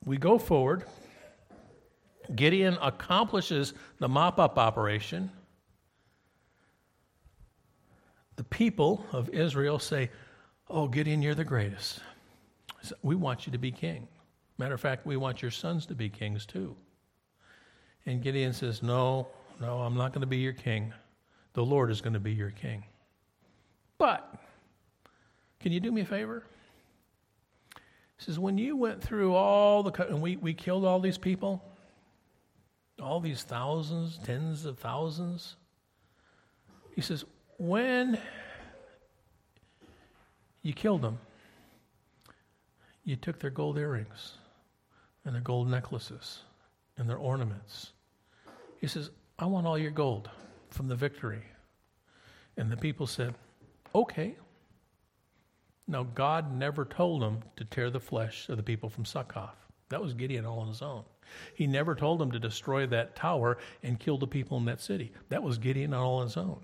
we 0.05 0.17
go 0.17 0.39
forward. 0.39 0.85
Gideon 2.35 2.79
accomplishes 2.81 3.75
the 3.99 4.09
mop 4.09 4.39
up 4.39 4.59
operation. 4.59 5.31
The 8.37 8.45
people 8.45 9.05
of 9.13 9.29
Israel 9.31 9.79
say, 9.79 10.11
Oh, 10.69 10.87
Gideon, 10.87 11.21
you're 11.21 11.35
the 11.35 11.45
greatest. 11.45 12.01
We 13.03 13.15
want 13.15 13.47
you 13.47 13.53
to 13.53 13.59
be 13.59 13.73
king. 13.73 14.07
Matter 14.57 14.75
of 14.75 14.81
fact, 14.81 15.05
we 15.05 15.17
want 15.17 15.43
your 15.43 15.51
sons 15.51 15.85
to 15.87 15.95
be 15.95 16.09
kings 16.09 16.47
too. 16.47 16.77
And 18.07 18.23
Gideon 18.23 18.53
says, 18.53 18.83
No, 18.83 19.29
no, 19.61 19.81
I'm 19.81 19.97
not 19.97 20.13
going 20.13 20.21
to 20.21 20.27
be 20.27 20.39
your 20.39 20.53
king. 20.53 20.93
The 21.55 21.65
Lord 21.65 21.91
is 21.91 22.01
going 22.01 22.13
to 22.13 22.21
be 22.21 22.33
your 22.33 22.51
king. 22.51 22.85
But, 23.99 24.35
can 25.59 25.73
you 25.73 25.81
do 25.81 25.91
me 25.91 26.03
a 26.03 26.07
favor? 26.07 26.45
He 27.75 28.25
says, 28.25 28.39
When 28.39 28.57
you 28.57 28.77
went 28.77 29.03
through 29.03 29.35
all 29.35 29.83
the, 29.83 30.07
and 30.07 30.23
we, 30.23 30.37
we 30.37 30.55
killed 30.55 30.85
all 30.85 31.01
these 31.01 31.19
people, 31.19 31.63
all 33.01 33.21
these 33.21 33.43
thousands, 33.43 34.19
tens 34.25 34.65
of 34.65 34.79
thousands, 34.79 35.57
he 36.95 37.01
says, 37.01 37.25
When 37.59 38.19
you 40.63 40.73
killed 40.73 41.03
them, 41.03 41.19
you 43.05 43.17
took 43.17 43.39
their 43.39 43.51
gold 43.51 43.79
earrings 43.79 44.35
and 45.25 45.35
their 45.35 45.43
gold 45.43 45.69
necklaces 45.69 46.41
and 46.97 47.09
their 47.09 47.17
ornaments. 47.17 47.93
He 48.81 48.87
says, 48.87 49.11
I 49.39 49.47
want 49.47 49.67
all 49.67 49.79
your 49.79 49.91
gold 49.91 50.29
from 50.71 50.89
the 50.89 50.97
victory. 50.97 51.43
And 52.57 52.71
the 52.71 52.77
people 52.77 53.07
said, 53.07 53.35
Okay. 53.95 54.37
Now, 55.89 56.05
God 56.05 56.57
never 56.57 56.85
told 56.85 57.21
them 57.21 57.41
to 57.57 57.65
tear 57.65 57.91
the 57.91 57.99
flesh 57.99 58.49
of 58.49 58.57
the 58.57 58.63
people 58.63 58.89
from 58.89 59.05
Succoth. 59.05 59.57
That 59.91 60.01
was 60.01 60.15
Gideon 60.15 60.47
all 60.47 60.61
on 60.61 60.69
his 60.69 60.83
own. 60.83 61.05
He 61.55 61.67
never 61.67 61.95
told 61.95 62.19
them 62.19 62.33
to 62.33 62.39
destroy 62.39 62.87
that 62.87 63.15
tower 63.15 63.59
and 63.83 64.01
kill 64.01 64.19
the 64.19 64.27
people 64.27 64.57
in 64.57 64.65
that 64.65 64.81
city. 64.81 65.13
That 65.29 65.43
was 65.43 65.59
Gideon 65.59 65.93
all 65.93 66.17
on 66.17 66.27
his 66.27 66.37
own. 66.37 66.61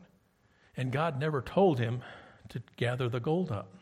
And 0.76 0.90
God 0.92 1.20
never 1.20 1.42
told 1.42 1.78
him 1.78 2.02
to 2.48 2.62
gather 2.76 3.08
the 3.08 3.20
gold 3.20 3.50
up. 3.50 3.72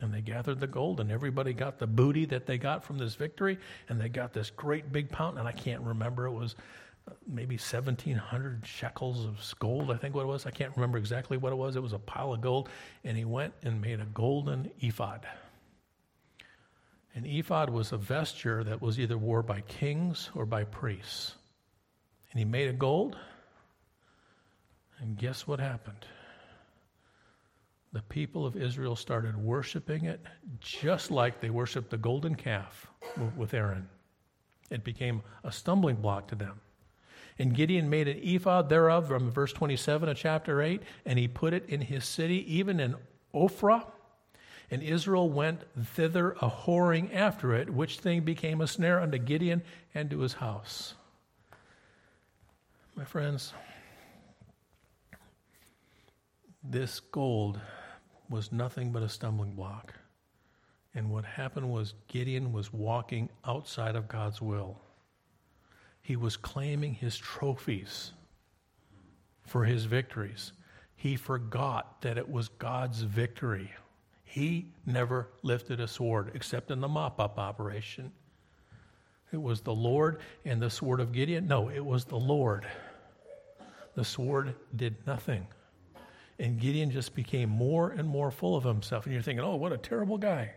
And 0.00 0.12
they 0.12 0.20
gathered 0.20 0.60
the 0.60 0.66
gold, 0.66 1.00
and 1.00 1.10
everybody 1.10 1.54
got 1.54 1.78
the 1.78 1.86
booty 1.86 2.26
that 2.26 2.44
they 2.44 2.58
got 2.58 2.84
from 2.84 2.98
this 2.98 3.14
victory, 3.14 3.58
and 3.88 3.98
they 3.98 4.10
got 4.10 4.34
this 4.34 4.50
great 4.50 4.92
big 4.92 5.10
pound. 5.10 5.38
And 5.38 5.48
I 5.48 5.52
can't 5.52 5.80
remember, 5.80 6.26
it 6.26 6.32
was 6.32 6.54
uh, 7.08 7.12
maybe 7.26 7.54
1,700 7.54 8.66
shekels 8.66 9.24
of 9.24 9.54
gold, 9.58 9.90
I 9.90 9.96
think 9.96 10.14
what 10.14 10.24
it 10.24 10.26
was. 10.26 10.44
I 10.44 10.50
can't 10.50 10.76
remember 10.76 10.98
exactly 10.98 11.38
what 11.38 11.50
it 11.50 11.56
was. 11.56 11.76
It 11.76 11.82
was 11.82 11.94
a 11.94 11.98
pile 11.98 12.34
of 12.34 12.42
gold. 12.42 12.68
And 13.04 13.16
he 13.16 13.24
went 13.24 13.54
and 13.62 13.80
made 13.80 14.00
a 14.00 14.06
golden 14.06 14.70
ephod. 14.80 15.26
An 17.16 17.26
ephod 17.26 17.70
was 17.70 17.90
a 17.90 17.96
vesture 17.96 18.62
that 18.62 18.80
was 18.80 19.00
either 19.00 19.18
worn 19.18 19.44
by 19.44 19.62
kings 19.62 20.30
or 20.34 20.46
by 20.46 20.62
priests. 20.62 21.34
And 22.30 22.38
he 22.38 22.44
made 22.44 22.68
it 22.68 22.78
gold. 22.78 23.16
And 25.00 25.18
guess 25.18 25.46
what 25.46 25.58
happened? 25.58 26.06
the 27.96 28.02
people 28.02 28.44
of 28.44 28.56
Israel 28.56 28.94
started 28.94 29.34
worshiping 29.38 30.04
it 30.04 30.20
just 30.60 31.10
like 31.10 31.40
they 31.40 31.48
worshiped 31.48 31.88
the 31.88 31.96
golden 31.96 32.34
calf 32.34 32.86
with 33.38 33.54
Aaron. 33.54 33.88
It 34.70 34.84
became 34.84 35.22
a 35.42 35.50
stumbling 35.50 35.96
block 35.96 36.28
to 36.28 36.34
them. 36.34 36.60
And 37.38 37.54
Gideon 37.54 37.88
made 37.88 38.06
an 38.06 38.18
ephod 38.22 38.68
thereof 38.68 39.08
from 39.08 39.30
verse 39.30 39.50
27 39.54 40.10
of 40.10 40.16
chapter 40.18 40.60
8, 40.60 40.82
and 41.06 41.18
he 41.18 41.26
put 41.26 41.54
it 41.54 41.70
in 41.70 41.80
his 41.80 42.04
city, 42.04 42.44
even 42.54 42.80
in 42.80 42.96
Ophrah. 43.34 43.86
And 44.70 44.82
Israel 44.82 45.30
went 45.30 45.62
thither 45.80 46.32
a 46.32 46.50
whoring 46.50 47.14
after 47.14 47.54
it, 47.54 47.70
which 47.70 48.00
thing 48.00 48.22
became 48.22 48.60
a 48.60 48.66
snare 48.66 49.00
unto 49.00 49.18
Gideon 49.18 49.62
and 49.94 50.10
to 50.10 50.20
his 50.20 50.34
house. 50.34 50.94
My 52.96 53.04
friends, 53.04 53.52
this 56.64 56.98
gold 56.98 57.60
was 58.28 58.50
nothing 58.50 58.90
but 58.90 59.02
a 59.02 59.08
stumbling 59.08 59.52
block. 59.52 59.94
And 60.94 61.10
what 61.10 61.24
happened 61.24 61.70
was 61.70 61.94
Gideon 62.08 62.52
was 62.52 62.72
walking 62.72 63.28
outside 63.44 63.94
of 63.94 64.08
God's 64.08 64.40
will. 64.40 64.80
He 66.02 66.16
was 66.16 66.36
claiming 66.36 66.94
his 66.94 67.16
trophies 67.16 68.12
for 69.44 69.64
his 69.64 69.84
victories. 69.84 70.52
He 70.96 71.16
forgot 71.16 72.00
that 72.02 72.16
it 72.18 72.28
was 72.28 72.48
God's 72.48 73.02
victory. 73.02 73.70
He 74.26 74.66
never 74.84 75.28
lifted 75.42 75.80
a 75.80 75.88
sword 75.88 76.32
except 76.34 76.70
in 76.70 76.80
the 76.80 76.88
mop 76.88 77.18
up 77.20 77.38
operation. 77.38 78.12
It 79.32 79.40
was 79.40 79.60
the 79.62 79.74
Lord 79.74 80.20
and 80.44 80.60
the 80.60 80.68
sword 80.68 81.00
of 81.00 81.12
Gideon. 81.12 81.46
No, 81.46 81.70
it 81.70 81.84
was 81.84 82.04
the 82.04 82.18
Lord. 82.18 82.66
The 83.94 84.04
sword 84.04 84.54
did 84.74 84.94
nothing. 85.06 85.46
And 86.38 86.60
Gideon 86.60 86.90
just 86.90 87.14
became 87.14 87.48
more 87.48 87.90
and 87.90 88.06
more 88.06 88.30
full 88.30 88.56
of 88.56 88.64
himself. 88.64 89.06
And 89.06 89.14
you're 89.14 89.22
thinking, 89.22 89.44
oh, 89.44 89.56
what 89.56 89.72
a 89.72 89.78
terrible 89.78 90.18
guy. 90.18 90.52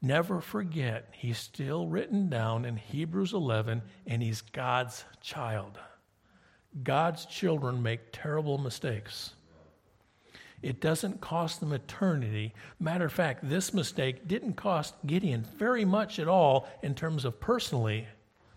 Never 0.00 0.40
forget, 0.40 1.08
he's 1.12 1.38
still 1.38 1.88
written 1.88 2.28
down 2.28 2.64
in 2.64 2.76
Hebrews 2.76 3.32
11, 3.32 3.82
and 4.06 4.22
he's 4.22 4.40
God's 4.40 5.04
child. 5.20 5.78
God's 6.84 7.26
children 7.26 7.82
make 7.82 8.12
terrible 8.12 8.58
mistakes. 8.58 9.34
It 10.60 10.80
doesn't 10.80 11.20
cost 11.20 11.60
them 11.60 11.72
eternity. 11.72 12.52
Matter 12.80 13.04
of 13.04 13.12
fact, 13.12 13.48
this 13.48 13.72
mistake 13.72 14.26
didn't 14.26 14.54
cost 14.54 14.94
Gideon 15.06 15.46
very 15.56 15.84
much 15.84 16.18
at 16.18 16.28
all 16.28 16.68
in 16.82 16.94
terms 16.94 17.24
of 17.24 17.40
personally, 17.40 18.06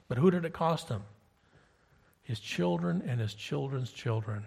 but 0.08 0.18
who 0.18 0.32
did 0.32 0.46
it 0.46 0.54
cost 0.54 0.90
him? 0.90 1.04
his 2.32 2.40
children 2.40 3.04
and 3.06 3.20
his 3.20 3.34
children's 3.34 3.92
children. 3.92 4.46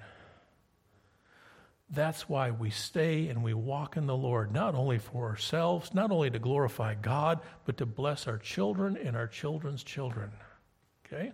That's 1.91 2.29
why 2.31 2.51
we 2.51 2.71
stay 2.71 3.29
and 3.29 3.45
we 3.45 3.53
walk 3.53 3.99
in 3.99 4.07
the 4.07 4.17
Lord, 4.17 4.53
not 4.53 4.75
only 4.75 4.99
for 4.99 5.29
ourselves, 5.29 5.93
not 5.93 6.11
only 6.11 6.31
to 6.31 6.39
glorify 6.39 6.95
God, 6.95 7.41
but 7.67 7.77
to 7.77 7.85
bless 7.85 8.27
our 8.27 8.39
children 8.39 8.97
and 8.97 9.15
our 9.15 9.27
children's 9.27 9.85
children. 9.85 10.31
Okay? 11.05 11.33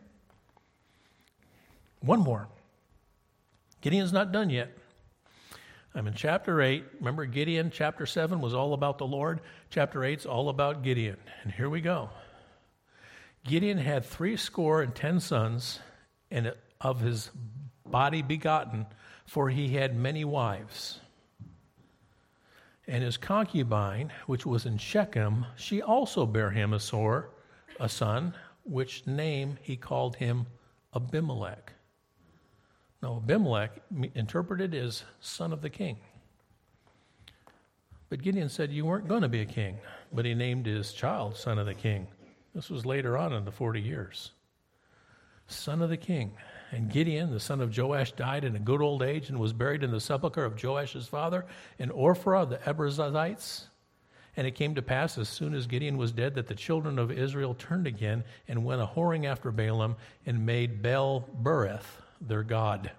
One 2.01 2.19
more. 2.19 2.49
Gideon's 3.81 4.13
not 4.13 4.33
done 4.33 4.51
yet. 4.51 4.77
I'm 5.95 6.07
in 6.07 6.15
chapter 6.15 6.63
8. 6.63 6.85
Remember, 7.01 7.27
Gideon, 7.27 7.71
chapter 7.73 8.07
7 8.07 8.41
was 8.41 8.55
all 8.55 8.75
about 8.75 8.99
the 8.99 9.07
Lord. 9.07 9.41
Chapter 9.71 10.05
8 10.05 10.21
is 10.21 10.27
all 10.27 10.49
about 10.49 10.83
Gideon. 10.83 11.17
And 11.43 11.53
here 11.53 11.69
we 11.69 11.81
go. 11.81 12.11
Gideon 13.45 13.79
had 13.79 14.05
three 14.05 14.37
score 14.37 14.83
and 14.83 14.95
ten 14.95 15.19
sons 15.19 15.81
and 16.31 16.55
of 16.81 17.01
his 17.01 17.31
body 17.85 18.23
begotten, 18.23 18.87
for 19.27 19.51
he 19.51 19.71
had 19.71 19.97
many 19.97 20.25
wives. 20.25 21.01
And 22.87 23.03
his 23.03 23.17
concubine, 23.17 24.13
which 24.27 24.47
was 24.47 24.67
in 24.67 24.79
Shechem, 24.79 25.47
she 25.57 25.83
also 25.83 26.25
bare 26.25 26.51
him 26.51 26.73
a 26.73 26.81
sore, 26.81 27.31
a 27.81 27.89
son, 27.89 28.35
which 28.65 29.07
name 29.07 29.59
he 29.63 29.77
called 29.77 30.17
him 30.17 30.47
Abimelech. 30.95 31.73
Now, 33.03 33.17
Abimelech, 33.17 33.83
interpreted 34.15 34.75
as 34.75 35.05
son 35.21 35.53
of 35.53 35.63
the 35.63 35.71
king. 35.71 35.97
But 38.11 38.23
Gideon 38.23 38.49
said, 38.49 38.71
You 38.71 38.85
weren't 38.85 39.09
going 39.09 39.23
to 39.23 39.29
be 39.29 39.41
a 39.41 39.47
king, 39.47 39.79
but 40.13 40.25
he 40.25 40.35
named 40.35 40.67
his 40.67 40.93
child 40.93 41.37
son 41.37 41.59
of 41.59 41.67
the 41.67 41.75
king. 41.75 42.09
This 42.55 42.69
was 42.69 42.85
later 42.85 43.17
on 43.17 43.33
in 43.33 43.45
the 43.45 43.53
40 43.53 43.81
years 43.81 44.33
son 45.47 45.83
of 45.83 45.91
the 45.91 45.97
king. 45.97 46.33
And 46.73 46.91
Gideon, 46.91 47.33
the 47.33 47.41
son 47.41 47.61
of 47.61 47.77
Joash, 47.77 48.13
died 48.13 48.45
in 48.45 48.55
a 48.55 48.61
good 48.61 48.81
old 48.81 49.03
age 49.03 49.29
and 49.29 49.39
was 49.39 49.53
buried 49.53 49.83
in 49.83 49.91
the 49.91 50.01
sepulchre 50.01 50.45
of 50.45 50.55
Joash's 50.55 51.09
father 51.09 51.45
in 51.79 51.91
Ophrah 51.91 52.43
of 52.43 52.51
the 52.51 52.59
Abiezrites. 52.59 53.65
And 54.37 54.47
it 54.47 54.55
came 54.55 54.77
to 54.77 54.83
pass, 54.83 55.19
as 55.19 55.29
soon 55.29 55.55
as 55.55 55.67
Gideon 55.67 55.97
was 55.97 56.13
dead, 56.13 56.37
that 56.37 56.47
the 56.47 56.55
children 56.55 56.99
of 57.01 57.11
Israel 57.11 57.55
turned 57.55 57.89
again 57.89 58.23
and 58.47 58.65
went 58.65 58.81
a 58.81 58.87
whoring 58.87 59.27
after 59.27 59.51
Baalim 59.51 59.97
and 60.25 60.47
made 60.47 60.83
Baal 60.83 61.29
Berith 61.43 62.01
their 62.21 62.43
God. 62.43 62.91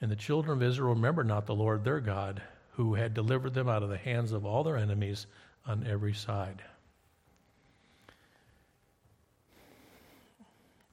And 0.00 0.10
the 0.10 0.16
children 0.16 0.58
of 0.58 0.62
Israel 0.62 0.94
remembered 0.94 1.26
not 1.26 1.46
the 1.46 1.54
Lord 1.54 1.84
their 1.84 2.00
God, 2.00 2.42
who 2.72 2.94
had 2.94 3.14
delivered 3.14 3.54
them 3.54 3.68
out 3.68 3.82
of 3.82 3.88
the 3.88 3.96
hands 3.96 4.32
of 4.32 4.44
all 4.44 4.64
their 4.64 4.76
enemies 4.76 5.26
on 5.66 5.86
every 5.86 6.14
side. 6.14 6.62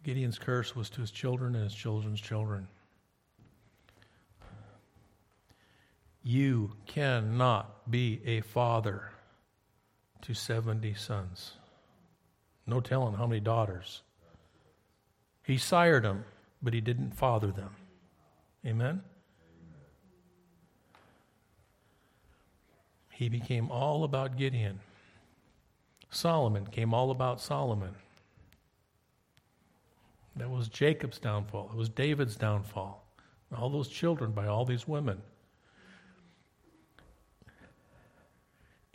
Gideon's 0.03 0.39
curse 0.39 0.75
was 0.75 0.89
to 0.91 1.01
his 1.01 1.11
children 1.11 1.55
and 1.55 1.63
his 1.63 1.75
children's 1.75 2.21
children. 2.21 2.67
You 6.23 6.73
cannot 6.85 7.89
be 7.89 8.21
a 8.25 8.41
father 8.41 9.11
to 10.21 10.33
70 10.33 10.93
sons. 10.93 11.53
No 12.67 12.79
telling 12.79 13.15
how 13.15 13.27
many 13.27 13.39
daughters. 13.39 14.01
He 15.43 15.57
sired 15.57 16.03
them, 16.03 16.23
but 16.61 16.73
he 16.73 16.81
didn't 16.81 17.11
father 17.11 17.51
them. 17.51 17.75
Amen? 18.65 19.01
He 23.11 23.29
became 23.29 23.69
all 23.69 24.03
about 24.03 24.37
Gideon. 24.37 24.79
Solomon 26.09 26.65
came 26.65 26.93
all 26.93 27.11
about 27.11 27.39
Solomon. 27.39 27.95
That 30.35 30.49
was 30.49 30.67
Jacob's 30.69 31.19
downfall. 31.19 31.69
It 31.73 31.77
was 31.77 31.89
David's 31.89 32.35
downfall. 32.35 33.05
All 33.55 33.69
those 33.69 33.89
children 33.89 34.31
by 34.31 34.47
all 34.47 34.65
these 34.65 34.87
women. 34.87 35.21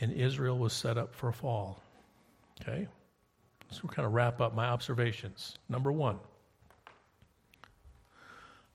And 0.00 0.12
Israel 0.12 0.58
was 0.58 0.72
set 0.72 0.98
up 0.98 1.14
for 1.14 1.28
a 1.28 1.32
fall. 1.32 1.82
Okay? 2.60 2.86
So 3.70 3.86
kind 3.88 4.06
of 4.06 4.12
wrap 4.12 4.40
up 4.40 4.54
my 4.54 4.66
observations. 4.66 5.58
Number 5.68 5.92
one. 5.92 6.18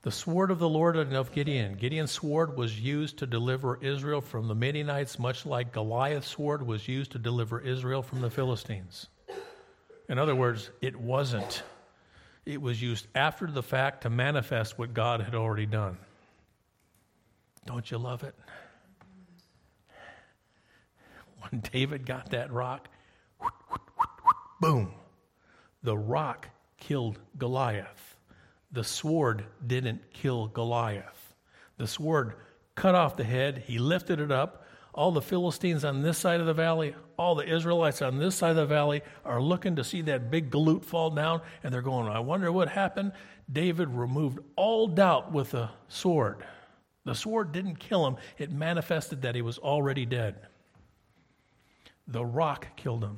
The 0.04 0.12
sword 0.12 0.50
of 0.50 0.58
the 0.58 0.70
Lord 0.70 0.98
and 0.98 1.14
of 1.14 1.32
Gideon. 1.32 1.76
Gideon's 1.76 2.12
sword 2.12 2.58
was 2.58 2.80
used 2.80 3.18
to 3.18 3.28
deliver 3.28 3.78
Israel 3.84 4.20
from 4.20 4.48
the 4.48 4.56
Midianites, 4.56 5.20
much 5.20 5.46
like 5.46 5.72
Goliath's 5.72 6.28
sword 6.28 6.66
was 6.66 6.88
used 6.88 7.12
to 7.12 7.20
deliver 7.20 7.60
Israel 7.60 8.02
from 8.02 8.22
the 8.22 8.32
Philistines. 8.32 9.08
In 10.10 10.18
other 10.18 10.36
words, 10.36 10.72
it 10.82 10.96
wasn't. 10.96 11.62
It 12.46 12.60
was 12.60 12.82
used 12.82 13.06
after 13.14 13.46
the 13.46 13.62
fact 13.62 14.02
to 14.02 14.10
manifest 14.10 14.80
what 14.80 14.96
God 14.96 15.22
had 15.22 15.36
already 15.36 15.68
done. 15.68 15.98
Don't 17.68 17.90
you 17.92 18.00
love 18.00 18.24
it? 18.24 18.34
When 21.48 21.62
David 21.72 22.08
got 22.08 22.32
that 22.32 22.52
rock, 22.52 22.88
boom, 24.60 24.94
the 25.84 25.98
rock 25.98 26.50
killed 26.78 27.20
Goliath. 27.38 28.11
The 28.72 28.84
sword 28.84 29.46
didn't 29.66 30.14
kill 30.14 30.48
Goliath. 30.48 31.36
The 31.78 31.88
sword 31.88 32.36
cut 32.76 32.96
off 32.96 33.18
the 33.18 33.24
head, 33.24 33.64
he 33.68 33.80
lifted 33.80 34.20
it 34.20 34.32
up. 34.32 34.66
All 34.94 35.12
the 35.12 35.22
Philistines 35.22 35.86
on 35.86 36.02
this 36.02 36.18
side 36.18 36.42
of 36.42 36.46
the 36.46 36.54
valley, 36.54 36.94
all 37.18 37.34
the 37.34 37.48
Israelites 37.48 38.02
on 38.02 38.18
this 38.18 38.36
side 38.36 38.52
of 38.52 38.56
the 38.58 38.66
valley 38.66 39.02
are 39.24 39.42
looking 39.42 39.78
to 39.78 39.86
see 39.86 40.02
that 40.02 40.30
big 40.30 40.52
galoot 40.52 40.84
fall 40.84 41.10
down, 41.10 41.42
and 41.64 41.74
they're 41.74 41.82
going, 41.82 42.10
I 42.10 42.20
wonder 42.20 42.52
what 42.52 42.68
happened. 42.68 43.14
David 43.52 43.88
removed 43.90 44.40
all 44.58 44.88
doubt 44.88 45.32
with 45.32 45.52
the 45.52 45.70
sword. 45.88 46.44
The 47.06 47.16
sword 47.16 47.52
didn't 47.52 47.78
kill 47.78 48.06
him, 48.06 48.18
it 48.38 48.52
manifested 48.52 49.22
that 49.22 49.34
he 49.34 49.42
was 49.42 49.58
already 49.58 50.06
dead. 50.06 50.36
The 52.08 52.26
rock 52.26 52.68
killed 52.76 53.04
him. 53.04 53.18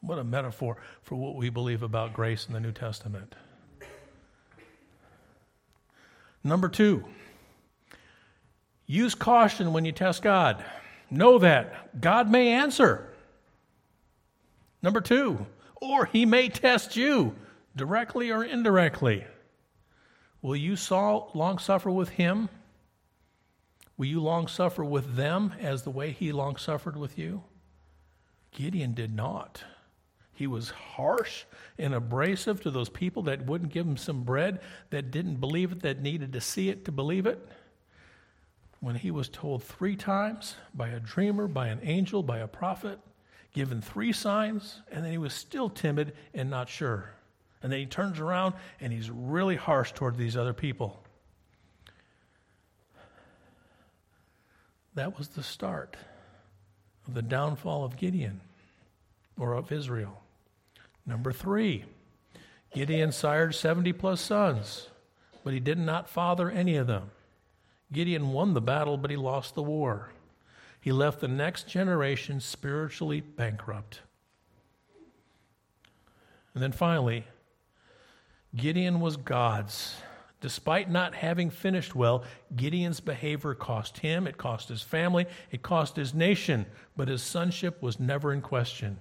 What 0.00 0.18
a 0.18 0.24
metaphor 0.24 0.76
for 1.02 1.16
what 1.16 1.36
we 1.36 1.48
believe 1.48 1.82
about 1.82 2.12
grace 2.12 2.46
in 2.46 2.52
the 2.52 2.60
New 2.60 2.72
Testament. 2.72 3.34
Number 6.44 6.68
two, 6.68 7.04
use 8.86 9.14
caution 9.14 9.72
when 9.72 9.84
you 9.84 9.92
test 9.92 10.22
God. 10.22 10.64
Know 11.10 11.38
that 11.38 12.00
God 12.00 12.30
may 12.30 12.48
answer. 12.48 13.12
Number 14.82 15.00
two, 15.00 15.46
or 15.76 16.06
he 16.06 16.24
may 16.24 16.48
test 16.48 16.96
you 16.96 17.34
directly 17.74 18.30
or 18.30 18.44
indirectly. 18.44 19.24
Will 20.40 20.56
you 20.56 20.76
long 20.90 21.58
suffer 21.58 21.90
with 21.90 22.10
him? 22.10 22.48
Will 23.96 24.06
you 24.06 24.20
long 24.20 24.46
suffer 24.46 24.84
with 24.84 25.16
them 25.16 25.54
as 25.60 25.82
the 25.82 25.90
way 25.90 26.12
he 26.12 26.30
long 26.30 26.56
suffered 26.56 26.96
with 26.96 27.18
you? 27.18 27.42
Gideon 28.52 28.94
did 28.94 29.14
not. 29.14 29.64
He 30.38 30.46
was 30.46 30.70
harsh 30.70 31.46
and 31.78 31.92
abrasive 31.92 32.62
to 32.62 32.70
those 32.70 32.88
people 32.88 33.24
that 33.24 33.46
wouldn't 33.46 33.72
give 33.72 33.84
him 33.84 33.96
some 33.96 34.22
bread, 34.22 34.60
that 34.90 35.10
didn't 35.10 35.40
believe 35.40 35.72
it, 35.72 35.82
that 35.82 36.00
needed 36.00 36.32
to 36.34 36.40
see 36.40 36.68
it 36.68 36.84
to 36.84 36.92
believe 36.92 37.26
it. 37.26 37.44
When 38.78 38.94
he 38.94 39.10
was 39.10 39.28
told 39.28 39.64
three 39.64 39.96
times 39.96 40.54
by 40.72 40.90
a 40.90 41.00
dreamer, 41.00 41.48
by 41.48 41.66
an 41.66 41.80
angel, 41.82 42.22
by 42.22 42.38
a 42.38 42.46
prophet, 42.46 43.00
given 43.52 43.82
three 43.82 44.12
signs, 44.12 44.80
and 44.92 45.04
then 45.04 45.10
he 45.10 45.18
was 45.18 45.34
still 45.34 45.68
timid 45.68 46.14
and 46.32 46.48
not 46.48 46.68
sure. 46.68 47.10
And 47.60 47.72
then 47.72 47.80
he 47.80 47.86
turns 47.86 48.20
around 48.20 48.54
and 48.80 48.92
he's 48.92 49.10
really 49.10 49.56
harsh 49.56 49.90
toward 49.90 50.16
these 50.16 50.36
other 50.36 50.54
people. 50.54 51.02
That 54.94 55.18
was 55.18 55.26
the 55.26 55.42
start 55.42 55.96
of 57.08 57.14
the 57.14 57.22
downfall 57.22 57.84
of 57.84 57.96
Gideon 57.96 58.40
or 59.36 59.54
of 59.54 59.72
Israel. 59.72 60.22
Number 61.08 61.32
three, 61.32 61.86
Gideon 62.74 63.12
sired 63.12 63.54
70 63.54 63.94
plus 63.94 64.20
sons, 64.20 64.90
but 65.42 65.54
he 65.54 65.58
did 65.58 65.78
not 65.78 66.06
father 66.06 66.50
any 66.50 66.76
of 66.76 66.86
them. 66.86 67.10
Gideon 67.90 68.32
won 68.32 68.52
the 68.52 68.60
battle, 68.60 68.98
but 68.98 69.10
he 69.10 69.16
lost 69.16 69.54
the 69.54 69.62
war. 69.62 70.10
He 70.82 70.92
left 70.92 71.20
the 71.20 71.28
next 71.28 71.66
generation 71.66 72.40
spiritually 72.40 73.22
bankrupt. 73.22 74.02
And 76.52 76.62
then 76.62 76.72
finally, 76.72 77.24
Gideon 78.54 79.00
was 79.00 79.16
God's. 79.16 79.96
Despite 80.42 80.90
not 80.90 81.14
having 81.14 81.48
finished 81.48 81.94
well, 81.94 82.22
Gideon's 82.54 83.00
behavior 83.00 83.54
cost 83.54 83.98
him, 83.98 84.26
it 84.26 84.36
cost 84.36 84.68
his 84.68 84.82
family, 84.82 85.26
it 85.50 85.62
cost 85.62 85.96
his 85.96 86.12
nation, 86.12 86.66
but 86.96 87.08
his 87.08 87.22
sonship 87.22 87.82
was 87.82 87.98
never 87.98 88.30
in 88.30 88.42
question. 88.42 88.98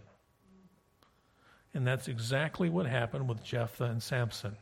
And 1.78 1.86
that's 1.86 2.08
exactly 2.08 2.72
what 2.72 2.88
happened 2.88 3.30
with 3.30 3.44
Jephthah 3.44 3.84
and 3.84 4.02
Samson. 4.02 4.58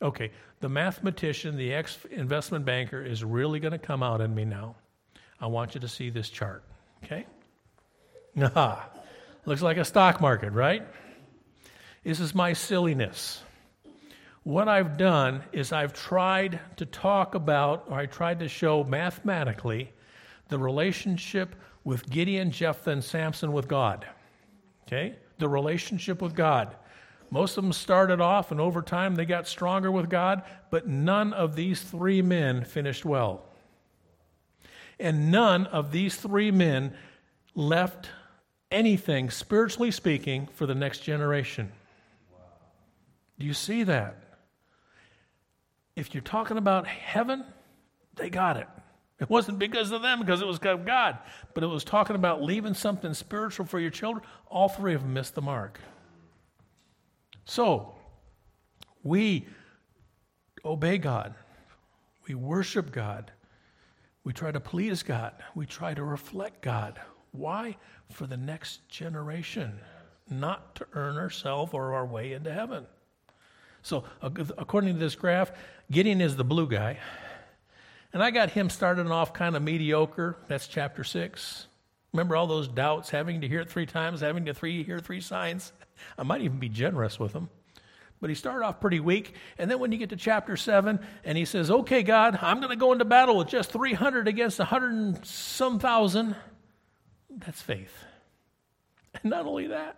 Okay, 0.00 0.30
the 0.60 0.68
mathematician, 0.70 1.58
the 1.58 1.74
ex 1.74 1.98
investment 2.10 2.64
banker, 2.64 3.02
is 3.02 3.22
really 3.22 3.60
going 3.60 3.72
to 3.72 3.78
come 3.78 4.02
out 4.02 4.22
in 4.22 4.34
me 4.34 4.46
now. 4.46 4.76
I 5.38 5.48
want 5.48 5.74
you 5.74 5.82
to 5.82 5.88
see 5.88 6.08
this 6.08 6.30
chart, 6.30 6.64
okay? 7.04 7.26
Aha. 8.40 8.88
Looks 9.44 9.60
like 9.60 9.76
a 9.76 9.84
stock 9.84 10.22
market, 10.22 10.54
right? 10.54 10.86
This 12.02 12.18
is 12.18 12.34
my 12.34 12.54
silliness. 12.54 13.42
What 14.42 14.68
I've 14.68 14.96
done 14.96 15.44
is 15.52 15.70
I've 15.70 15.92
tried 15.92 16.60
to 16.78 16.86
talk 16.86 17.34
about, 17.34 17.88
or 17.90 17.98
I 17.98 18.06
tried 18.06 18.38
to 18.38 18.48
show 18.48 18.84
mathematically, 18.84 19.92
the 20.48 20.58
relationship 20.58 21.54
with 21.84 22.08
Gideon, 22.08 22.52
Jephthah, 22.52 22.92
and 22.92 23.04
Samson 23.04 23.52
with 23.52 23.68
God. 23.68 24.06
Okay? 24.86 25.16
The 25.38 25.48
relationship 25.48 26.22
with 26.22 26.34
God. 26.34 26.74
Most 27.30 27.56
of 27.56 27.64
them 27.64 27.72
started 27.72 28.20
off, 28.20 28.50
and 28.50 28.60
over 28.60 28.82
time 28.82 29.16
they 29.16 29.24
got 29.24 29.48
stronger 29.48 29.90
with 29.90 30.08
God, 30.08 30.42
but 30.70 30.86
none 30.86 31.32
of 31.32 31.56
these 31.56 31.80
three 31.80 32.22
men 32.22 32.64
finished 32.64 33.04
well. 33.04 33.44
And 34.98 35.30
none 35.30 35.66
of 35.66 35.90
these 35.92 36.16
three 36.16 36.50
men 36.50 36.94
left 37.54 38.10
anything, 38.70 39.30
spiritually 39.30 39.90
speaking, 39.90 40.48
for 40.54 40.66
the 40.66 40.74
next 40.74 41.00
generation. 41.00 41.72
Do 43.38 43.46
you 43.46 43.54
see 43.54 43.82
that? 43.82 44.16
If 45.96 46.14
you're 46.14 46.22
talking 46.22 46.58
about 46.58 46.86
heaven, 46.86 47.44
they 48.16 48.30
got 48.30 48.56
it. 48.56 48.68
It 49.18 49.30
wasn't 49.30 49.58
because 49.58 49.92
of 49.92 50.02
them, 50.02 50.20
because 50.20 50.42
it 50.42 50.46
was 50.46 50.58
God, 50.58 51.18
but 51.54 51.64
it 51.64 51.68
was 51.68 51.84
talking 51.84 52.16
about 52.16 52.42
leaving 52.42 52.74
something 52.74 53.14
spiritual 53.14 53.64
for 53.64 53.80
your 53.80 53.90
children. 53.90 54.24
All 54.48 54.68
three 54.68 54.94
of 54.94 55.00
them 55.00 55.14
missed 55.14 55.34
the 55.34 55.42
mark. 55.42 55.80
So, 57.46 57.94
we 59.02 59.46
obey 60.64 60.98
God, 60.98 61.34
we 62.28 62.34
worship 62.34 62.92
God, 62.92 63.30
we 64.24 64.32
try 64.32 64.50
to 64.50 64.60
please 64.60 65.02
God, 65.02 65.32
we 65.54 65.64
try 65.64 65.94
to 65.94 66.02
reflect 66.04 66.60
God. 66.60 67.00
Why? 67.32 67.76
For 68.10 68.26
the 68.26 68.36
next 68.36 68.88
generation, 68.88 69.78
not 70.28 70.74
to 70.74 70.86
earn 70.92 71.16
ourselves 71.16 71.72
or 71.72 71.94
our 71.94 72.04
way 72.04 72.32
into 72.32 72.52
heaven. 72.52 72.84
So, 73.82 74.04
according 74.20 74.94
to 74.94 75.00
this 75.00 75.14
graph, 75.14 75.52
Gideon 75.90 76.20
is 76.20 76.36
the 76.36 76.44
blue 76.44 76.66
guy. 76.66 76.98
And 78.12 78.22
I 78.22 78.30
got 78.30 78.50
him 78.50 78.70
started 78.70 79.06
off 79.08 79.32
kind 79.32 79.56
of 79.56 79.62
mediocre. 79.62 80.36
That's 80.48 80.66
chapter 80.66 81.04
6. 81.04 81.66
Remember 82.12 82.36
all 82.36 82.46
those 82.46 82.68
doubts, 82.68 83.10
having 83.10 83.42
to 83.42 83.48
hear 83.48 83.60
it 83.60 83.70
three 83.70 83.86
times, 83.86 84.20
having 84.20 84.46
to 84.46 84.54
three, 84.54 84.82
hear 84.82 85.00
three 85.00 85.20
signs? 85.20 85.72
I 86.18 86.22
might 86.22 86.40
even 86.40 86.58
be 86.58 86.68
generous 86.68 87.18
with 87.18 87.32
him. 87.32 87.50
But 88.20 88.30
he 88.30 88.36
started 88.36 88.64
off 88.64 88.80
pretty 88.80 89.00
weak. 89.00 89.34
And 89.58 89.70
then 89.70 89.78
when 89.78 89.92
you 89.92 89.98
get 89.98 90.08
to 90.10 90.16
chapter 90.16 90.56
7, 90.56 90.98
and 91.24 91.36
he 91.36 91.44
says, 91.44 91.70
Okay, 91.70 92.02
God, 92.02 92.38
I'm 92.40 92.58
going 92.60 92.70
to 92.70 92.76
go 92.76 92.92
into 92.92 93.04
battle 93.04 93.36
with 93.36 93.48
just 93.48 93.70
300 93.70 94.28
against 94.28 94.58
100 94.58 94.92
and 94.92 95.26
some 95.26 95.78
thousand, 95.78 96.34
that's 97.30 97.60
faith. 97.62 97.92
And 99.22 99.30
not 99.30 99.46
only 99.46 99.68
that, 99.68 99.96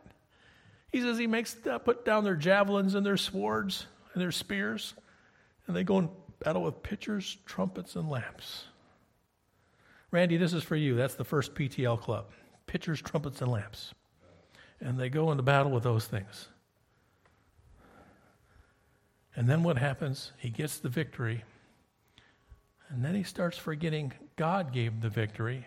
He 0.92 1.00
says 1.00 1.18
he 1.18 1.26
makes 1.26 1.56
uh, 1.66 1.78
put 1.78 2.04
down 2.04 2.22
their 2.22 2.36
javelins 2.36 2.94
and 2.94 3.04
their 3.04 3.16
swords 3.16 3.84
and 4.12 4.22
their 4.22 4.30
spears, 4.30 4.94
and 5.66 5.74
they 5.74 5.82
go 5.82 5.98
and 5.98 6.08
battle 6.40 6.62
with 6.62 6.82
pitchers, 6.82 7.38
trumpets, 7.46 7.96
and 7.96 8.08
lamps. 8.08 8.64
Randy, 10.10 10.36
this 10.36 10.52
is 10.52 10.62
for 10.62 10.76
you. 10.76 10.94
That's 10.94 11.14
the 11.14 11.24
first 11.24 11.54
PTL 11.54 12.00
club. 12.00 12.26
Pitchers, 12.66 13.02
trumpets, 13.02 13.42
and 13.42 13.50
lamps. 13.50 13.92
And 14.80 14.98
they 14.98 15.08
go 15.08 15.30
into 15.30 15.42
battle 15.42 15.72
with 15.72 15.82
those 15.82 16.06
things. 16.06 16.48
And 19.34 19.48
then 19.48 19.62
what 19.62 19.78
happens? 19.78 20.32
He 20.38 20.50
gets 20.50 20.78
the 20.78 20.88
victory. 20.88 21.44
And 22.88 23.04
then 23.04 23.14
he 23.14 23.22
starts 23.22 23.58
forgetting 23.58 24.12
God 24.36 24.72
gave 24.72 25.00
the 25.00 25.08
victory. 25.08 25.66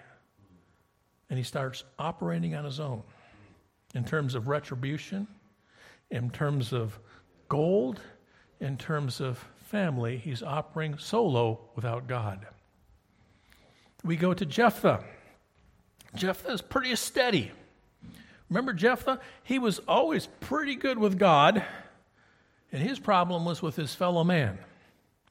And 1.30 1.38
he 1.38 1.44
starts 1.44 1.84
operating 2.00 2.56
on 2.56 2.66
his 2.66 2.80
own 2.80 3.04
in 3.94 4.04
terms 4.04 4.36
of 4.36 4.48
retribution, 4.48 5.28
in 6.10 6.30
terms 6.30 6.74
of 6.74 7.00
gold, 7.48 8.02
in 8.60 8.78
terms 8.78 9.22
of 9.22 9.44
family. 9.72 10.18
He's 10.18 10.44
operating 10.44 10.98
solo 10.98 11.62
without 11.76 12.06
God. 12.06 12.46
We 14.04 14.18
go 14.18 14.34
to 14.34 14.46
Jephthah. 14.46 15.04
Jephthah 16.14 16.52
is 16.52 16.62
pretty 16.62 16.94
steady. 16.98 17.52
Remember 18.50 18.74
Jephthah? 18.74 19.22
He 19.44 19.60
was 19.60 19.80
always 19.88 20.28
pretty 20.42 20.76
good 20.76 21.00
with 21.00 21.18
God, 21.18 21.64
and 22.72 22.84
his 22.84 23.00
problem 23.00 23.46
was 23.46 23.62
with 23.62 23.78
his 23.78 23.96
fellow 23.96 24.26
man, 24.26 24.60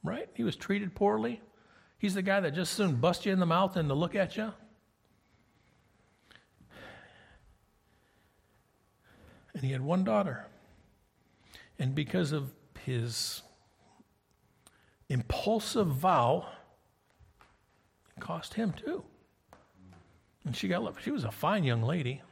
right? 0.03 0.29
He 0.33 0.43
was 0.43 0.57
treated 0.57 0.95
poorly. 0.95 1.43
He's 1.99 2.15
the 2.15 2.23
guy 2.23 2.41
that 2.41 2.55
just 2.55 2.73
soon 2.73 2.97
bust 2.97 3.27
you 3.27 3.33
in 3.33 3.41
the 3.41 3.47
mouth 3.47 3.77
and 3.77 3.91
to 3.91 3.95
look 3.95 4.15
at 4.15 4.39
you. 4.39 4.55
And 9.53 9.63
he 9.63 9.73
had 9.73 9.83
one 9.83 10.03
daughter. 10.03 10.47
And 11.79 11.95
because 11.95 12.33
of 12.33 12.51
his 12.87 13.43
impulsive 15.11 15.89
vow, 15.89 16.47
cost 18.21 18.55
him 18.55 18.73
too. 18.73 19.03
And 20.45 20.57
she 20.57 20.69
got 20.69 20.83
left. 20.83 21.03
She 21.03 21.11
was 21.11 21.25
a 21.25 21.31
fine 21.31 21.65
young 21.65 21.83
lady, 21.83 22.23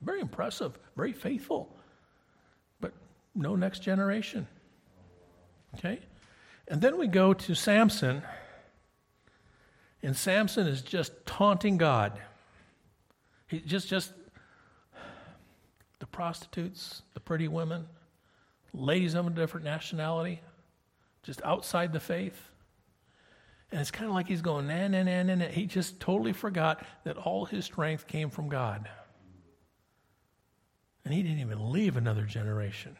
very 0.00 0.20
impressive, 0.20 0.78
very 0.96 1.12
faithful, 1.12 1.76
but 2.80 2.92
no 3.34 3.56
next 3.56 3.80
generation. 3.80 4.46
Okay? 5.74 5.98
And 6.68 6.80
then 6.80 6.96
we 6.96 7.08
go 7.08 7.34
to 7.34 7.54
Samson, 7.54 8.22
and 10.02 10.16
Samson 10.16 10.66
is 10.66 10.80
just 10.80 11.26
taunting 11.26 11.76
God. 11.76 12.18
He 13.48 13.60
just, 13.60 13.88
just 13.88 14.12
the 15.98 16.06
prostitutes, 16.06 17.02
the 17.14 17.20
pretty 17.20 17.48
women, 17.48 17.86
ladies 18.72 19.14
of 19.14 19.26
a 19.26 19.30
different 19.30 19.64
nationality, 19.64 20.40
just 21.22 21.42
outside 21.42 21.92
the 21.92 22.00
faith. 22.00 22.50
And 23.70 23.80
it's 23.80 23.90
kind 23.90 24.08
of 24.08 24.14
like 24.14 24.28
he's 24.28 24.42
going, 24.42 24.66
nah, 24.66 24.88
nah, 24.88 25.02
nah, 25.02 25.22
nah, 25.22 25.34
nah. 25.34 25.46
He 25.46 25.66
just 25.66 25.98
totally 25.98 26.32
forgot 26.32 26.84
that 27.04 27.16
all 27.16 27.46
his 27.46 27.64
strength 27.64 28.06
came 28.06 28.28
from 28.28 28.48
God. 28.48 28.88
And 31.04 31.14
he 31.14 31.22
didn't 31.22 31.40
even 31.40 31.72
leave 31.72 31.96
another 31.96 32.24
generation. 32.24 32.96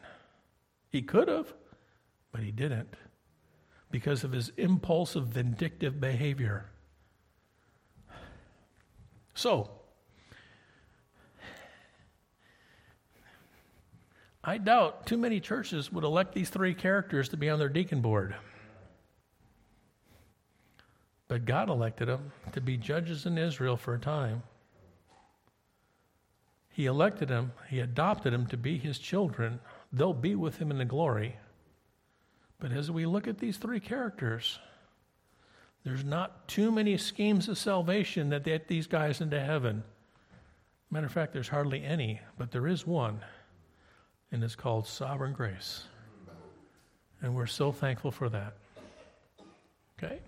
He 0.89 1.01
could 1.01 1.27
have, 1.27 1.53
but 2.31 2.41
he 2.41 2.51
didn't 2.51 2.95
because 3.91 4.23
of 4.23 4.31
his 4.31 4.49
impulsive, 4.57 5.27
vindictive 5.27 5.99
behavior. 6.01 6.65
So, 9.35 9.69
I 14.43 14.57
doubt 14.57 15.05
too 15.05 15.17
many 15.17 15.39
churches 15.39 15.91
would 15.91 16.03
elect 16.03 16.33
these 16.33 16.49
three 16.49 16.73
characters 16.73 17.29
to 17.29 17.37
be 17.37 17.49
on 17.49 17.59
their 17.59 17.69
deacon 17.69 18.01
board. 18.01 18.35
But 21.29 21.45
God 21.45 21.69
elected 21.69 22.09
them 22.09 22.33
to 22.51 22.59
be 22.59 22.75
judges 22.75 23.25
in 23.25 23.37
Israel 23.37 23.77
for 23.77 23.93
a 23.93 23.99
time. 23.99 24.43
He 26.69 26.87
elected 26.87 27.29
them, 27.29 27.53
He 27.69 27.79
adopted 27.79 28.33
them 28.33 28.47
to 28.47 28.57
be 28.57 28.77
His 28.77 28.99
children. 28.99 29.61
They'll 29.93 30.13
be 30.13 30.35
with 30.35 30.57
Him 30.57 30.71
in 30.71 30.77
the 30.77 30.85
glory. 30.85 31.37
But 32.59 32.71
as 32.71 32.91
we 32.91 33.05
look 33.05 33.27
at 33.27 33.37
these 33.37 33.57
three 33.57 33.79
characters, 33.79 34.59
there's 35.85 36.03
not 36.03 36.47
too 36.47 36.71
many 36.71 36.97
schemes 36.97 37.47
of 37.47 37.57
salvation 37.57 38.29
that 38.29 38.43
get 38.43 38.67
these 38.67 38.87
guys 38.87 39.21
into 39.21 39.39
heaven. 39.39 39.83
Matter 40.89 41.05
of 41.05 41.11
fact, 41.11 41.33
there's 41.33 41.47
hardly 41.47 41.83
any, 41.83 42.19
but 42.37 42.51
there 42.51 42.67
is 42.67 42.85
one 42.85 43.21
and 44.33 44.43
it's 44.43 44.55
called 44.55 44.87
Sovereign 44.87 45.31
Grace. 45.31 45.83
And 47.21 47.35
we're 47.35 47.45
so 47.45 47.71
thankful 47.71 48.11
for 48.11 48.27
that. 48.29 48.55
Okay? 49.97 50.19